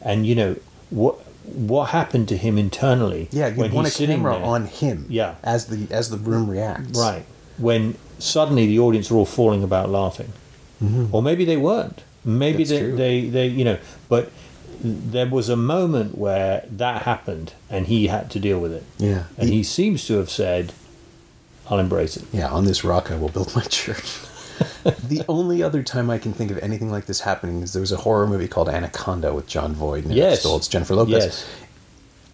[0.00, 0.56] and you know
[0.88, 3.28] what what happened to him internally.
[3.30, 4.44] Yeah, you when want a camera there.
[4.44, 5.04] on him.
[5.10, 5.34] Yeah.
[5.42, 6.98] As the as the room reacts.
[6.98, 7.26] right
[7.58, 10.32] when suddenly the audience are all falling about laughing,
[10.82, 11.14] mm-hmm.
[11.14, 12.02] or maybe they weren't.
[12.24, 13.78] Maybe they, they they you know,
[14.08, 14.30] but
[14.84, 19.24] there was a moment where that happened, and he had to deal with it, Yeah.
[19.36, 20.72] and he seems to have said,
[21.68, 24.18] "I'll embrace it." Yeah, on this rock I will build my church.
[24.84, 27.92] the only other time I can think of anything like this happening is there was
[27.92, 30.46] a horror movie called Anaconda with Jon Voigt and Eric Yes.
[30.46, 31.24] Stoltz, Jennifer Lopez.
[31.24, 31.46] Yes.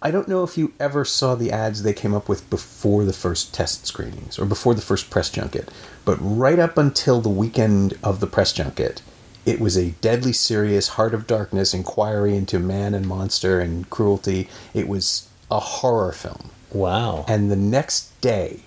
[0.01, 3.13] I don't know if you ever saw the ads they came up with before the
[3.13, 5.69] first test screenings or before the first press junket,
[6.05, 9.01] but right up until the weekend of the press junket,
[9.45, 14.47] it was a deadly serious heart of darkness inquiry into man and monster and cruelty.
[14.73, 16.51] It was a horror film.
[16.71, 17.25] Wow.
[17.27, 18.61] And the next day,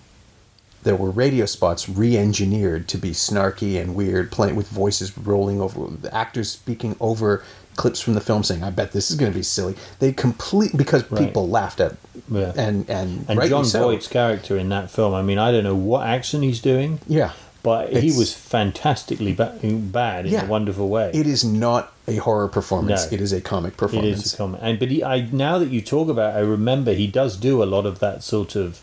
[0.82, 5.86] there were radio spots re-engineered to be snarky and weird, playing with voices rolling over,
[5.86, 7.44] the actors speaking over
[7.76, 10.76] clips from the film, saying, "I bet this is going to be silly." They complete
[10.76, 11.26] because Right.
[11.26, 11.96] people laughed at,
[12.30, 12.52] Yeah.
[12.56, 13.84] and and And Jon so.
[13.84, 17.30] Voigt's character in that film, I mean, I don't know what accent he's doing, yeah,
[17.62, 20.44] but he was fantastically ba- bad in Yeah.
[20.44, 21.10] a wonderful way.
[21.14, 23.14] it is not a horror performance; No.
[23.14, 24.26] it is a comic performance.
[24.26, 24.62] is a comment.
[24.62, 27.62] And but he, I now that you talk about, it, I remember he does do
[27.62, 28.80] a lot of that sort of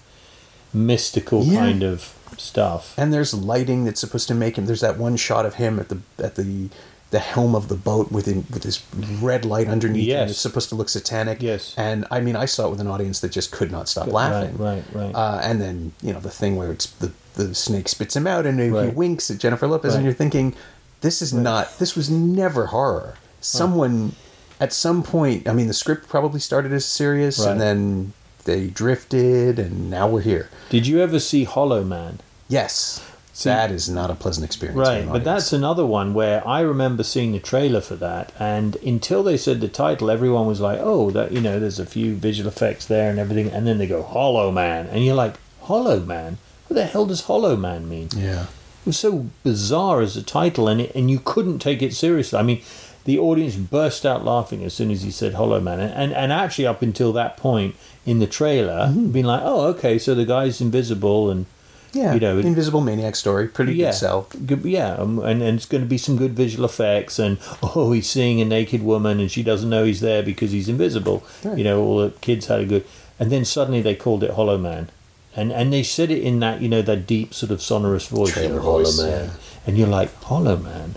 [0.73, 1.59] mystical Yeah.
[1.59, 2.93] kind of stuff.
[2.97, 4.65] and there's lighting that's supposed to make him.
[4.65, 6.69] There's that one shot of him at the at the
[7.11, 8.83] the helm of the boat with him, with this
[9.21, 10.03] red light underneath.
[10.07, 10.29] Yes.
[10.31, 11.41] It's supposed to look satanic.
[11.41, 11.73] Yes.
[11.77, 14.57] And I mean, I saw it with an audience that just could not stop laughing.
[14.57, 15.15] Right, right, right.
[15.15, 18.45] Uh, and then you know the thing where it's the the snake spits him out
[18.45, 18.93] and he Right.
[18.93, 19.97] winks at Jennifer Lopez, Right.
[19.97, 20.53] and you're thinking,
[21.01, 21.79] this is not.
[21.79, 23.15] This was never horror.
[23.41, 24.13] Someone
[24.59, 25.47] at some point.
[25.47, 27.51] I mean, the script probably started as serious, Right.
[27.53, 28.13] and then
[28.45, 30.49] they drifted, and now we're here.
[30.69, 32.19] Did you ever see Hollow Man?
[32.49, 33.01] Yes,
[33.43, 34.77] that is not a pleasant experience.
[34.79, 39.23] Right, but that's another one where I remember seeing the trailer for that, and until
[39.23, 42.47] they said the title, everyone was like, "Oh, that you know, there's a few visual
[42.49, 46.37] effects there and everything," and then they go Hollow Man, and you're like, "Hollow Man?
[46.67, 48.43] What the hell does Hollow Man mean?" yeah.
[48.83, 52.39] It was so bizarre as a title, and it, and you couldn't take it seriously.
[52.39, 52.61] I mean,
[53.05, 56.31] the audience burst out laughing as soon as he said Hollow Man, and and, and
[56.31, 57.75] actually up until that point
[58.05, 59.11] in the trailer, Mm-hmm.
[59.11, 61.45] being like, "Oh, okay, so the guy's invisible," and
[61.93, 64.27] Yeah, you know, Invisible Maniac story, pretty yeah, good sell.
[64.45, 67.91] Good, yeah, um, and, and it's going to be some good visual effects, and oh,
[67.91, 71.23] he's seeing a naked woman, and she doesn't know he's there because he's invisible.
[71.43, 71.57] Right.
[71.57, 72.85] You know, all the kids had a good,
[73.19, 74.89] and then suddenly they called it Hollow Man,
[75.35, 78.33] and and they said it in that you know that deep sort of sonorous voice,
[78.33, 79.33] Trailer Hollow voice, Man, yeah.
[79.65, 80.95] and you're like Hollow Man,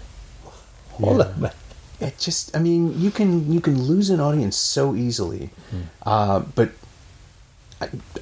[0.99, 1.41] Hollow Yeah.
[1.41, 1.53] Man.
[2.01, 5.51] It just, I mean, you can you can lose an audience so easily,
[6.05, 6.73] uh, but I-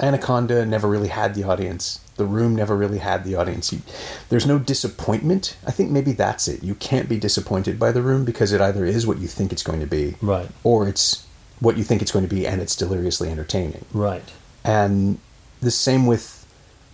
[0.01, 2.01] Anaconda never really had the audience.
[2.17, 3.73] The Room never really had the audience.
[3.73, 3.81] You,
[4.29, 5.57] there's no disappointment.
[5.67, 6.63] I think maybe that's it.
[6.63, 9.63] You can't be disappointed by The Room because it either is what you think it's
[9.63, 10.49] going to be, Right.
[10.65, 11.27] or it's
[11.61, 13.85] what you think it's going to be, and it's deliriously entertaining.
[13.93, 14.25] Right.
[14.65, 15.19] And
[15.61, 16.47] the same with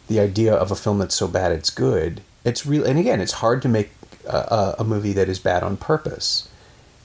[0.09, 2.21] the idea of a film that's so bad it's good.
[2.45, 3.91] It's real, and again, it's hard to make
[4.29, 6.49] a, a, a movie that is bad on purpose.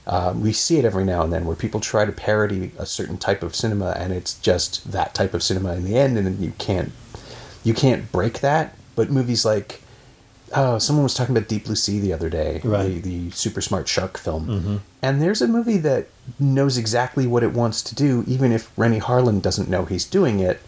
[0.06, 3.18] Um, we see it every now and then where people try to parody a certain
[3.18, 6.42] type of cinema, and it's just that type of cinema in the end, and then
[6.42, 6.90] you can't
[7.64, 8.74] you can't break that.
[8.96, 9.80] But movies like
[10.54, 13.02] oh, someone was talking about Deep Blue Sea the other day, Right.
[13.02, 17.54] the, the super smart shark film, and there's a movie that knows exactly what it
[17.54, 20.60] wants to do, even if Renny Harlin doesn't know he's doing it.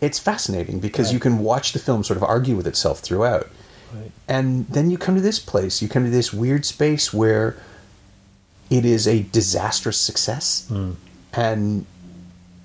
[0.00, 1.14] It's fascinating because Right.
[1.14, 3.48] you can watch the film sort of argue with itself throughout.
[3.94, 4.10] Right.
[4.28, 7.56] And then you come to this place, you come to this weird space where
[8.70, 10.92] it is a disastrous success hmm.
[11.32, 11.86] and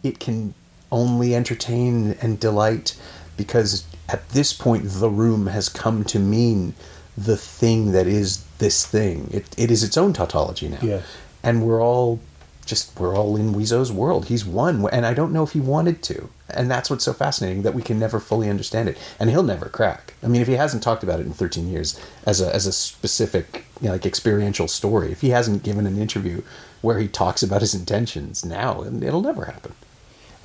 [0.03, 0.53] it can
[0.91, 2.95] only entertain and delight
[3.37, 6.73] because at this point the room has come to mean
[7.17, 9.29] the thing that is this thing.
[9.31, 10.79] It, it is its own tautology now.
[10.81, 11.05] Yes.
[11.43, 12.19] And we're all
[12.65, 14.25] just we're all in Wiseau's world.
[14.25, 16.29] He's won and I don't know if he wanted to.
[16.53, 18.97] And that's what's so fascinating that we can never fully understand it.
[19.19, 20.13] And he'll never crack.
[20.23, 22.71] I mean if he hasn't talked about it in 13 years as a as a
[22.71, 26.41] specific you know, like experiential story, if he hasn't given an interview
[26.81, 29.73] where he talks about his intentions now, it'll never happen.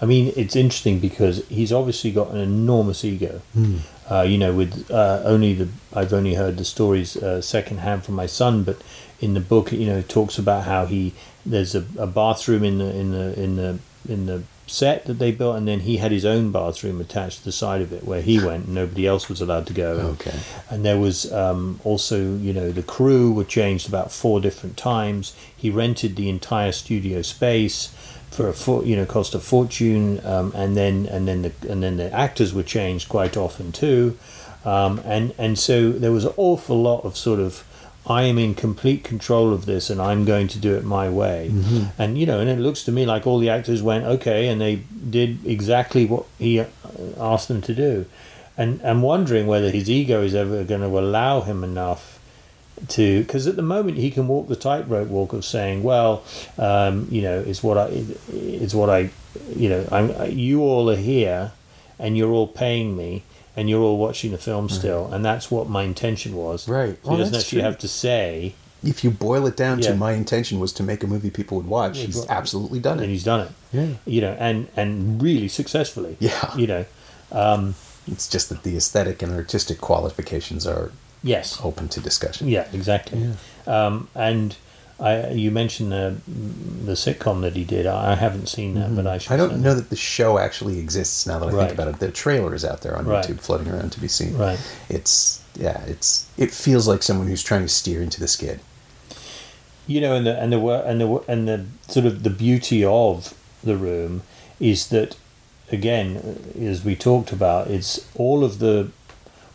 [0.01, 3.41] I mean, it's interesting because he's obviously got an enormous ego.
[4.11, 8.15] Uh, you know, with uh, only the I've only heard the stories uh, secondhand from
[8.15, 8.81] my son, but
[9.21, 12.79] in the book, you know, it talks about how he there's a, a bathroom in
[12.79, 13.79] the in the in the
[14.09, 17.45] in the set that they built, and then he had his own bathroom attached to
[17.45, 20.17] the side of it where he went, and nobody else was allowed to go.
[20.21, 20.39] Okay.
[20.69, 25.35] And there was um, also, you know, the crew were changed about four different times.
[25.57, 27.95] He rented the entire studio space
[28.31, 31.83] for a for, you know cost a fortune, um, and then and then the and
[31.83, 34.19] then the actors were changed quite often too,
[34.65, 37.65] um, and and so there was an awful lot of sort of.
[38.09, 41.49] I am in complete control of this, and I'm going to do it my way.
[41.99, 44.61] And you know, and it looks to me like all the actors went okay, and
[44.61, 44.77] they
[45.11, 46.65] did exactly what he
[47.19, 48.07] asked them to do.
[48.57, 52.17] And I'm wondering whether his ego is ever going to allow him enough
[52.89, 56.23] to because at the moment he can walk the tightrope walk of saying well
[56.59, 59.11] um, you know it's what I it's what I
[59.55, 61.53] you know I'm you all are here
[61.99, 63.23] and you're all paying me
[63.57, 66.97] and you're all watching the film still and that's what my intention was Right.
[67.03, 67.71] so Well, he doesn't actually true.
[67.71, 68.55] have to say
[68.85, 69.91] If you boil it down Yeah.
[69.91, 72.79] to my intention was to make a movie people would watch, Yeah, he's but- absolutely
[72.79, 73.87] done it, and he's done it Yeah.
[74.05, 76.55] you know and and really successfully Yeah.
[76.57, 76.85] you know
[77.33, 77.75] um,
[78.11, 80.93] It's just that the aesthetic and artistic qualifications are
[81.25, 82.47] yes open to discussion.
[82.47, 83.19] Yeah, exactly.
[83.67, 84.55] Um, and
[84.99, 87.87] I, you mentioned the the sitcom that he did.
[87.87, 89.27] I haven't seen that, but I should.
[89.31, 89.33] Mm-hmm.
[89.35, 89.75] I don't know it.
[89.75, 91.67] that the show actually exists now that I Right.
[91.69, 91.99] think about it.
[92.01, 93.25] The trailer is out there on Right.
[93.27, 94.37] YouTube floating around to be seen.
[94.39, 94.59] Right.
[94.89, 98.61] It's yeah, it's it feels like someone who's trying to steer into the skid.
[99.87, 103.35] You know, and the and the and the and the sort of the beauty of
[103.63, 104.23] the room
[104.59, 105.17] is that,
[105.71, 108.89] again, as we talked about, it's all of the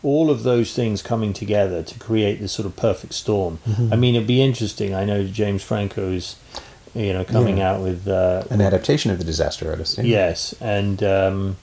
[0.02, 3.58] all of those things coming together to create this sort of perfect storm.
[3.66, 3.92] Mm-hmm.
[3.92, 4.94] I mean, it'd be interesting.
[4.94, 6.36] I know James Franco is,
[6.94, 7.72] you know, coming Yeah.
[7.74, 9.98] out with uh, An adaptation of the Disaster Artist.
[9.98, 10.04] yeah.
[10.04, 11.56] Yes, and um,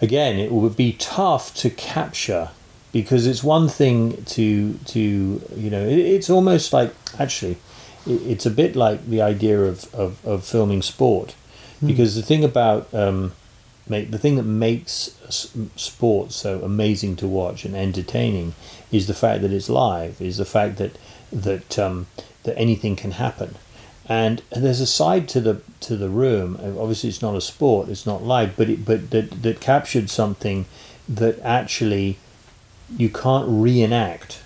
[0.00, 2.50] again, it would be tough to capture
[2.92, 5.00] because it's one thing to to
[5.56, 7.56] you know it, it's almost like actually
[8.06, 11.34] it, it's a bit like the idea of of, of filming sport
[11.84, 13.32] because the thing about um,
[13.88, 15.10] make, the thing that makes
[15.76, 18.54] sports so amazing to watch and entertaining
[18.90, 20.96] is the fact that it's live is the fact that
[21.32, 22.06] that um,
[22.44, 23.56] that anything can happen
[24.06, 26.58] And there's a side to the to the room.
[26.78, 30.66] Obviously, it's not a sport; it's not live, but it but that that captured something
[31.08, 32.18] that actually
[32.98, 34.42] you can't reenact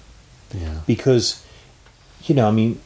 [0.55, 0.81] Yeah.
[0.87, 1.43] because
[2.27, 2.79] you know, I mean,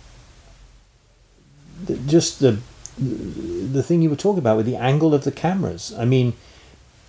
[2.06, 2.58] just the
[2.98, 5.94] the thing you were talking about with the angle of the cameras.
[5.96, 6.34] I mean,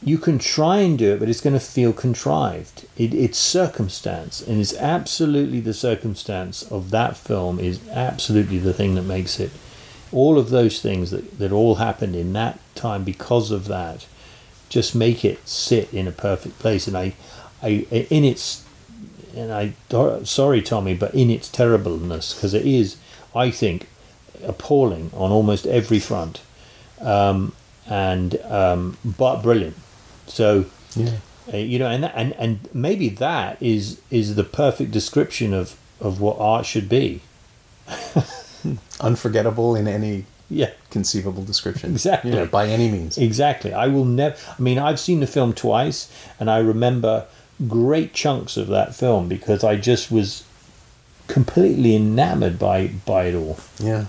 [0.01, 2.85] you can try and do it, but it's going to feel contrived.
[2.97, 8.95] It, it's circumstance, and it's absolutely the circumstance of that film is absolutely the thing
[8.95, 9.51] that makes it.
[10.11, 14.05] All of those things that, that all happened in that time because of that,
[14.69, 16.87] just make it sit in a perfect place.
[16.87, 17.13] And I,
[17.61, 18.65] I in its,
[19.35, 19.73] and I
[20.23, 22.97] sorry Tommy, but in its terribleness because it is,
[23.33, 23.87] I think,
[24.45, 26.41] appalling on almost every front,
[27.01, 27.53] um,
[27.89, 29.75] and um, but brilliant.
[30.27, 30.65] So
[30.95, 31.17] Yeah.
[31.53, 36.19] uh, you know, and and and maybe that is is the perfect description of of
[36.21, 37.21] what art should be.
[39.01, 41.91] Unforgettable in any Yeah, conceivable description.
[41.91, 42.31] Exactly.
[42.33, 43.17] Yeah, by any means.
[43.17, 43.73] exactly.
[43.73, 44.35] I will never.
[44.57, 46.07] I mean, I've seen the film twice,
[46.39, 47.25] and I remember
[47.67, 50.43] great chunks of that film because I just was
[51.27, 54.05] completely enamored by by it all Yeah.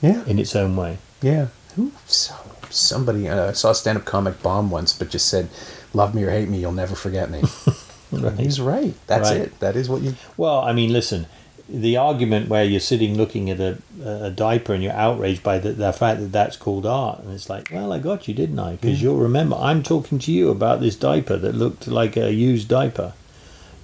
[0.00, 0.24] Yeah.
[0.26, 0.98] in its own way.
[1.22, 1.48] Yeah.
[1.76, 1.92] Who?
[2.06, 2.34] So,
[2.70, 3.28] somebody.
[3.28, 5.48] Uh, I saw a stand-up comic bomb once, but just said,
[5.92, 7.42] "Love me or hate me, you'll never forget me."
[8.38, 8.94] He's right.
[9.06, 9.40] That's Right.
[9.42, 9.60] it.
[9.60, 10.14] That is what you.
[10.36, 11.26] Well, I mean, listen,
[11.68, 15.72] the argument where you're sitting looking at a, a diaper and you're outraged by the,
[15.72, 18.72] the fact that that's called art, and it's like, well, I got you, didn't I?
[18.76, 22.68] Because you'll remember, I'm talking to you about this diaper that looked like a used
[22.68, 23.12] diaper.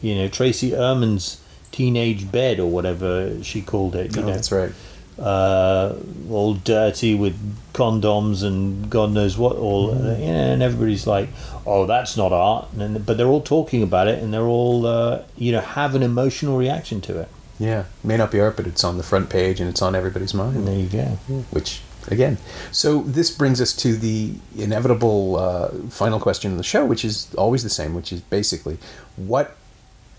[0.01, 1.41] You know, Tracey Emin's
[1.73, 4.17] teenage bed or whatever she called it.
[4.17, 4.73] You Oh, know, that's right.
[5.19, 5.95] Uh,
[6.31, 7.35] all dirty with
[7.73, 10.05] condoms and God knows what all, Mm.
[10.07, 11.29] uh, and everybody's like,
[11.67, 15.23] "Oh, that's not art," and but they're all talking about it and they're all, uh,
[15.37, 17.29] you know, have an emotional reaction to it.
[17.59, 17.85] Yeah.
[18.03, 20.57] May not be art, but it's on the front page and it's on everybody's mind.
[20.57, 21.19] And there you go.
[21.51, 22.37] which again
[22.71, 27.29] so this brings us to the inevitable uh, final question of the show which is
[27.39, 28.77] always the same which is basically
[29.17, 29.57] what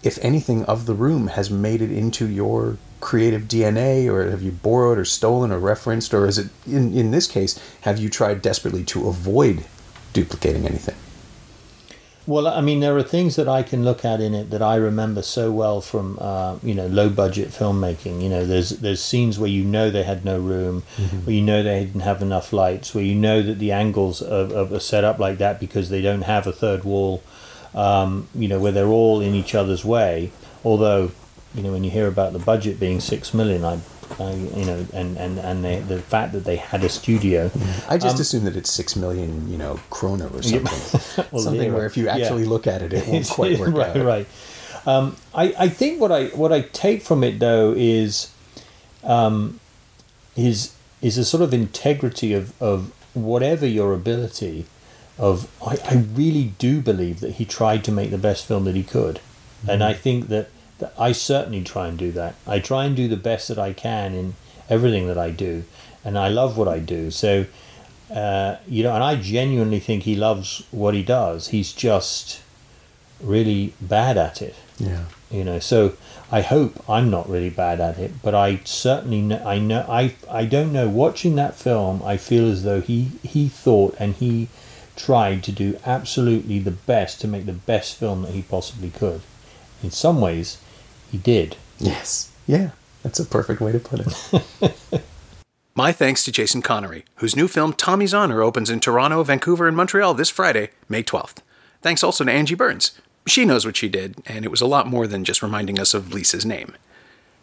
[0.05, 4.51] if anything of the room has made it into your creative dna or have you
[4.51, 8.41] borrowed or stolen or referenced or is it in, in this case have you tried
[8.41, 9.65] desperately to avoid
[10.13, 10.95] duplicating anything
[12.27, 14.75] Well, I mean, there are things that I can look at in it that I
[14.77, 18.23] remember so well from uh, you know low budget filmmaking.
[18.23, 20.81] You know, there's there's scenes where you know they had no room,
[21.23, 24.49] where you know they didn't have enough lights, where you know that the angles are,
[24.57, 27.21] are set up like that because they don't have a third wall.
[27.75, 30.31] Um, you know, where they're all in each other's way.
[30.63, 31.11] Although,
[31.53, 33.79] you know, when you hear about the budget being six million, I,
[34.17, 37.51] I you know, and and and they, the fact that they had a studio.
[37.89, 41.85] i just assume that it's six million you know kroner or something Well, something where
[41.85, 42.15] if you Yeah.
[42.15, 44.27] actually look at it it won't quite work right, out right.
[44.87, 48.31] Um, I, I think what I what I take from it though is,
[49.03, 49.59] um,
[50.37, 54.65] is is a sort of integrity of, of whatever your ability,
[55.17, 58.75] of I, I really do believe that he tried to make the best film that
[58.75, 59.19] he could,
[59.67, 60.49] and I think that,
[60.79, 62.35] that I certainly try and do that.
[62.45, 64.35] I try and do the best that I can in
[64.69, 65.63] everything that I do,
[66.03, 67.11] and I love what I do.
[67.11, 67.45] So,
[68.13, 71.49] uh, you know, and I genuinely think he loves what he does.
[71.49, 72.41] He's just
[73.21, 75.93] really bad at it yeah you know so
[76.31, 80.13] i hope i'm not really bad at it but i certainly know, i know i
[80.29, 84.47] i don't know watching that film i feel as though he he thought and he
[84.95, 89.21] tried to do absolutely the best to make the best film that he possibly could
[89.83, 90.61] in some ways
[91.11, 92.71] he did yes yeah
[93.03, 95.01] that's a perfect way to put it
[95.77, 99.75] My thanks to Jason Connery, whose new film Tommy's Honor opens in Toronto, Vancouver, and
[99.75, 101.39] Montreal this Friday, May 12th.
[101.81, 102.97] Thanks also to Angie Burns.
[103.27, 105.93] She knows what she did, and it was a lot more than just reminding us
[105.93, 106.77] of Lisa's name.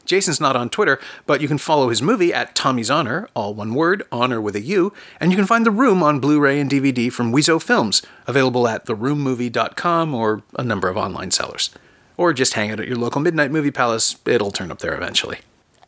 [0.05, 3.74] Jason's not on Twitter, but you can follow his movie at Tommy's Honor, all one
[3.74, 6.70] word, honor with a U, and you can find The Room on Blu ray and
[6.70, 11.70] DVD from Wiseau Films, available at theroommovie.com or a number of online sellers.
[12.16, 15.38] Or just hang out at your local Midnight Movie Palace, it'll turn up there eventually.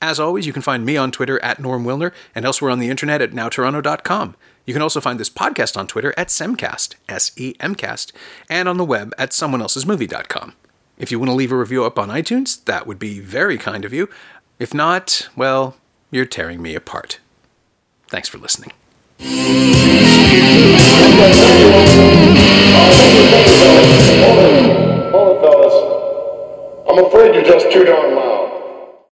[0.00, 2.90] As always, you can find me on Twitter at Norm Wilner and elsewhere on the
[2.90, 4.36] internet at nowtoronto.com.
[4.66, 8.12] You can also find this podcast on Twitter at Semcast, S E M Cast,
[8.48, 10.54] and on the web at someoneelsesmovie.com.
[10.96, 13.84] If you want to leave a review up on iTunes, that would be very kind
[13.84, 14.08] of you.
[14.60, 15.76] If not, well,
[16.10, 17.18] you're tearing me apart.
[18.06, 18.70] Thanks for listening.
[26.86, 28.43] I'm afraid you're just too darn loud.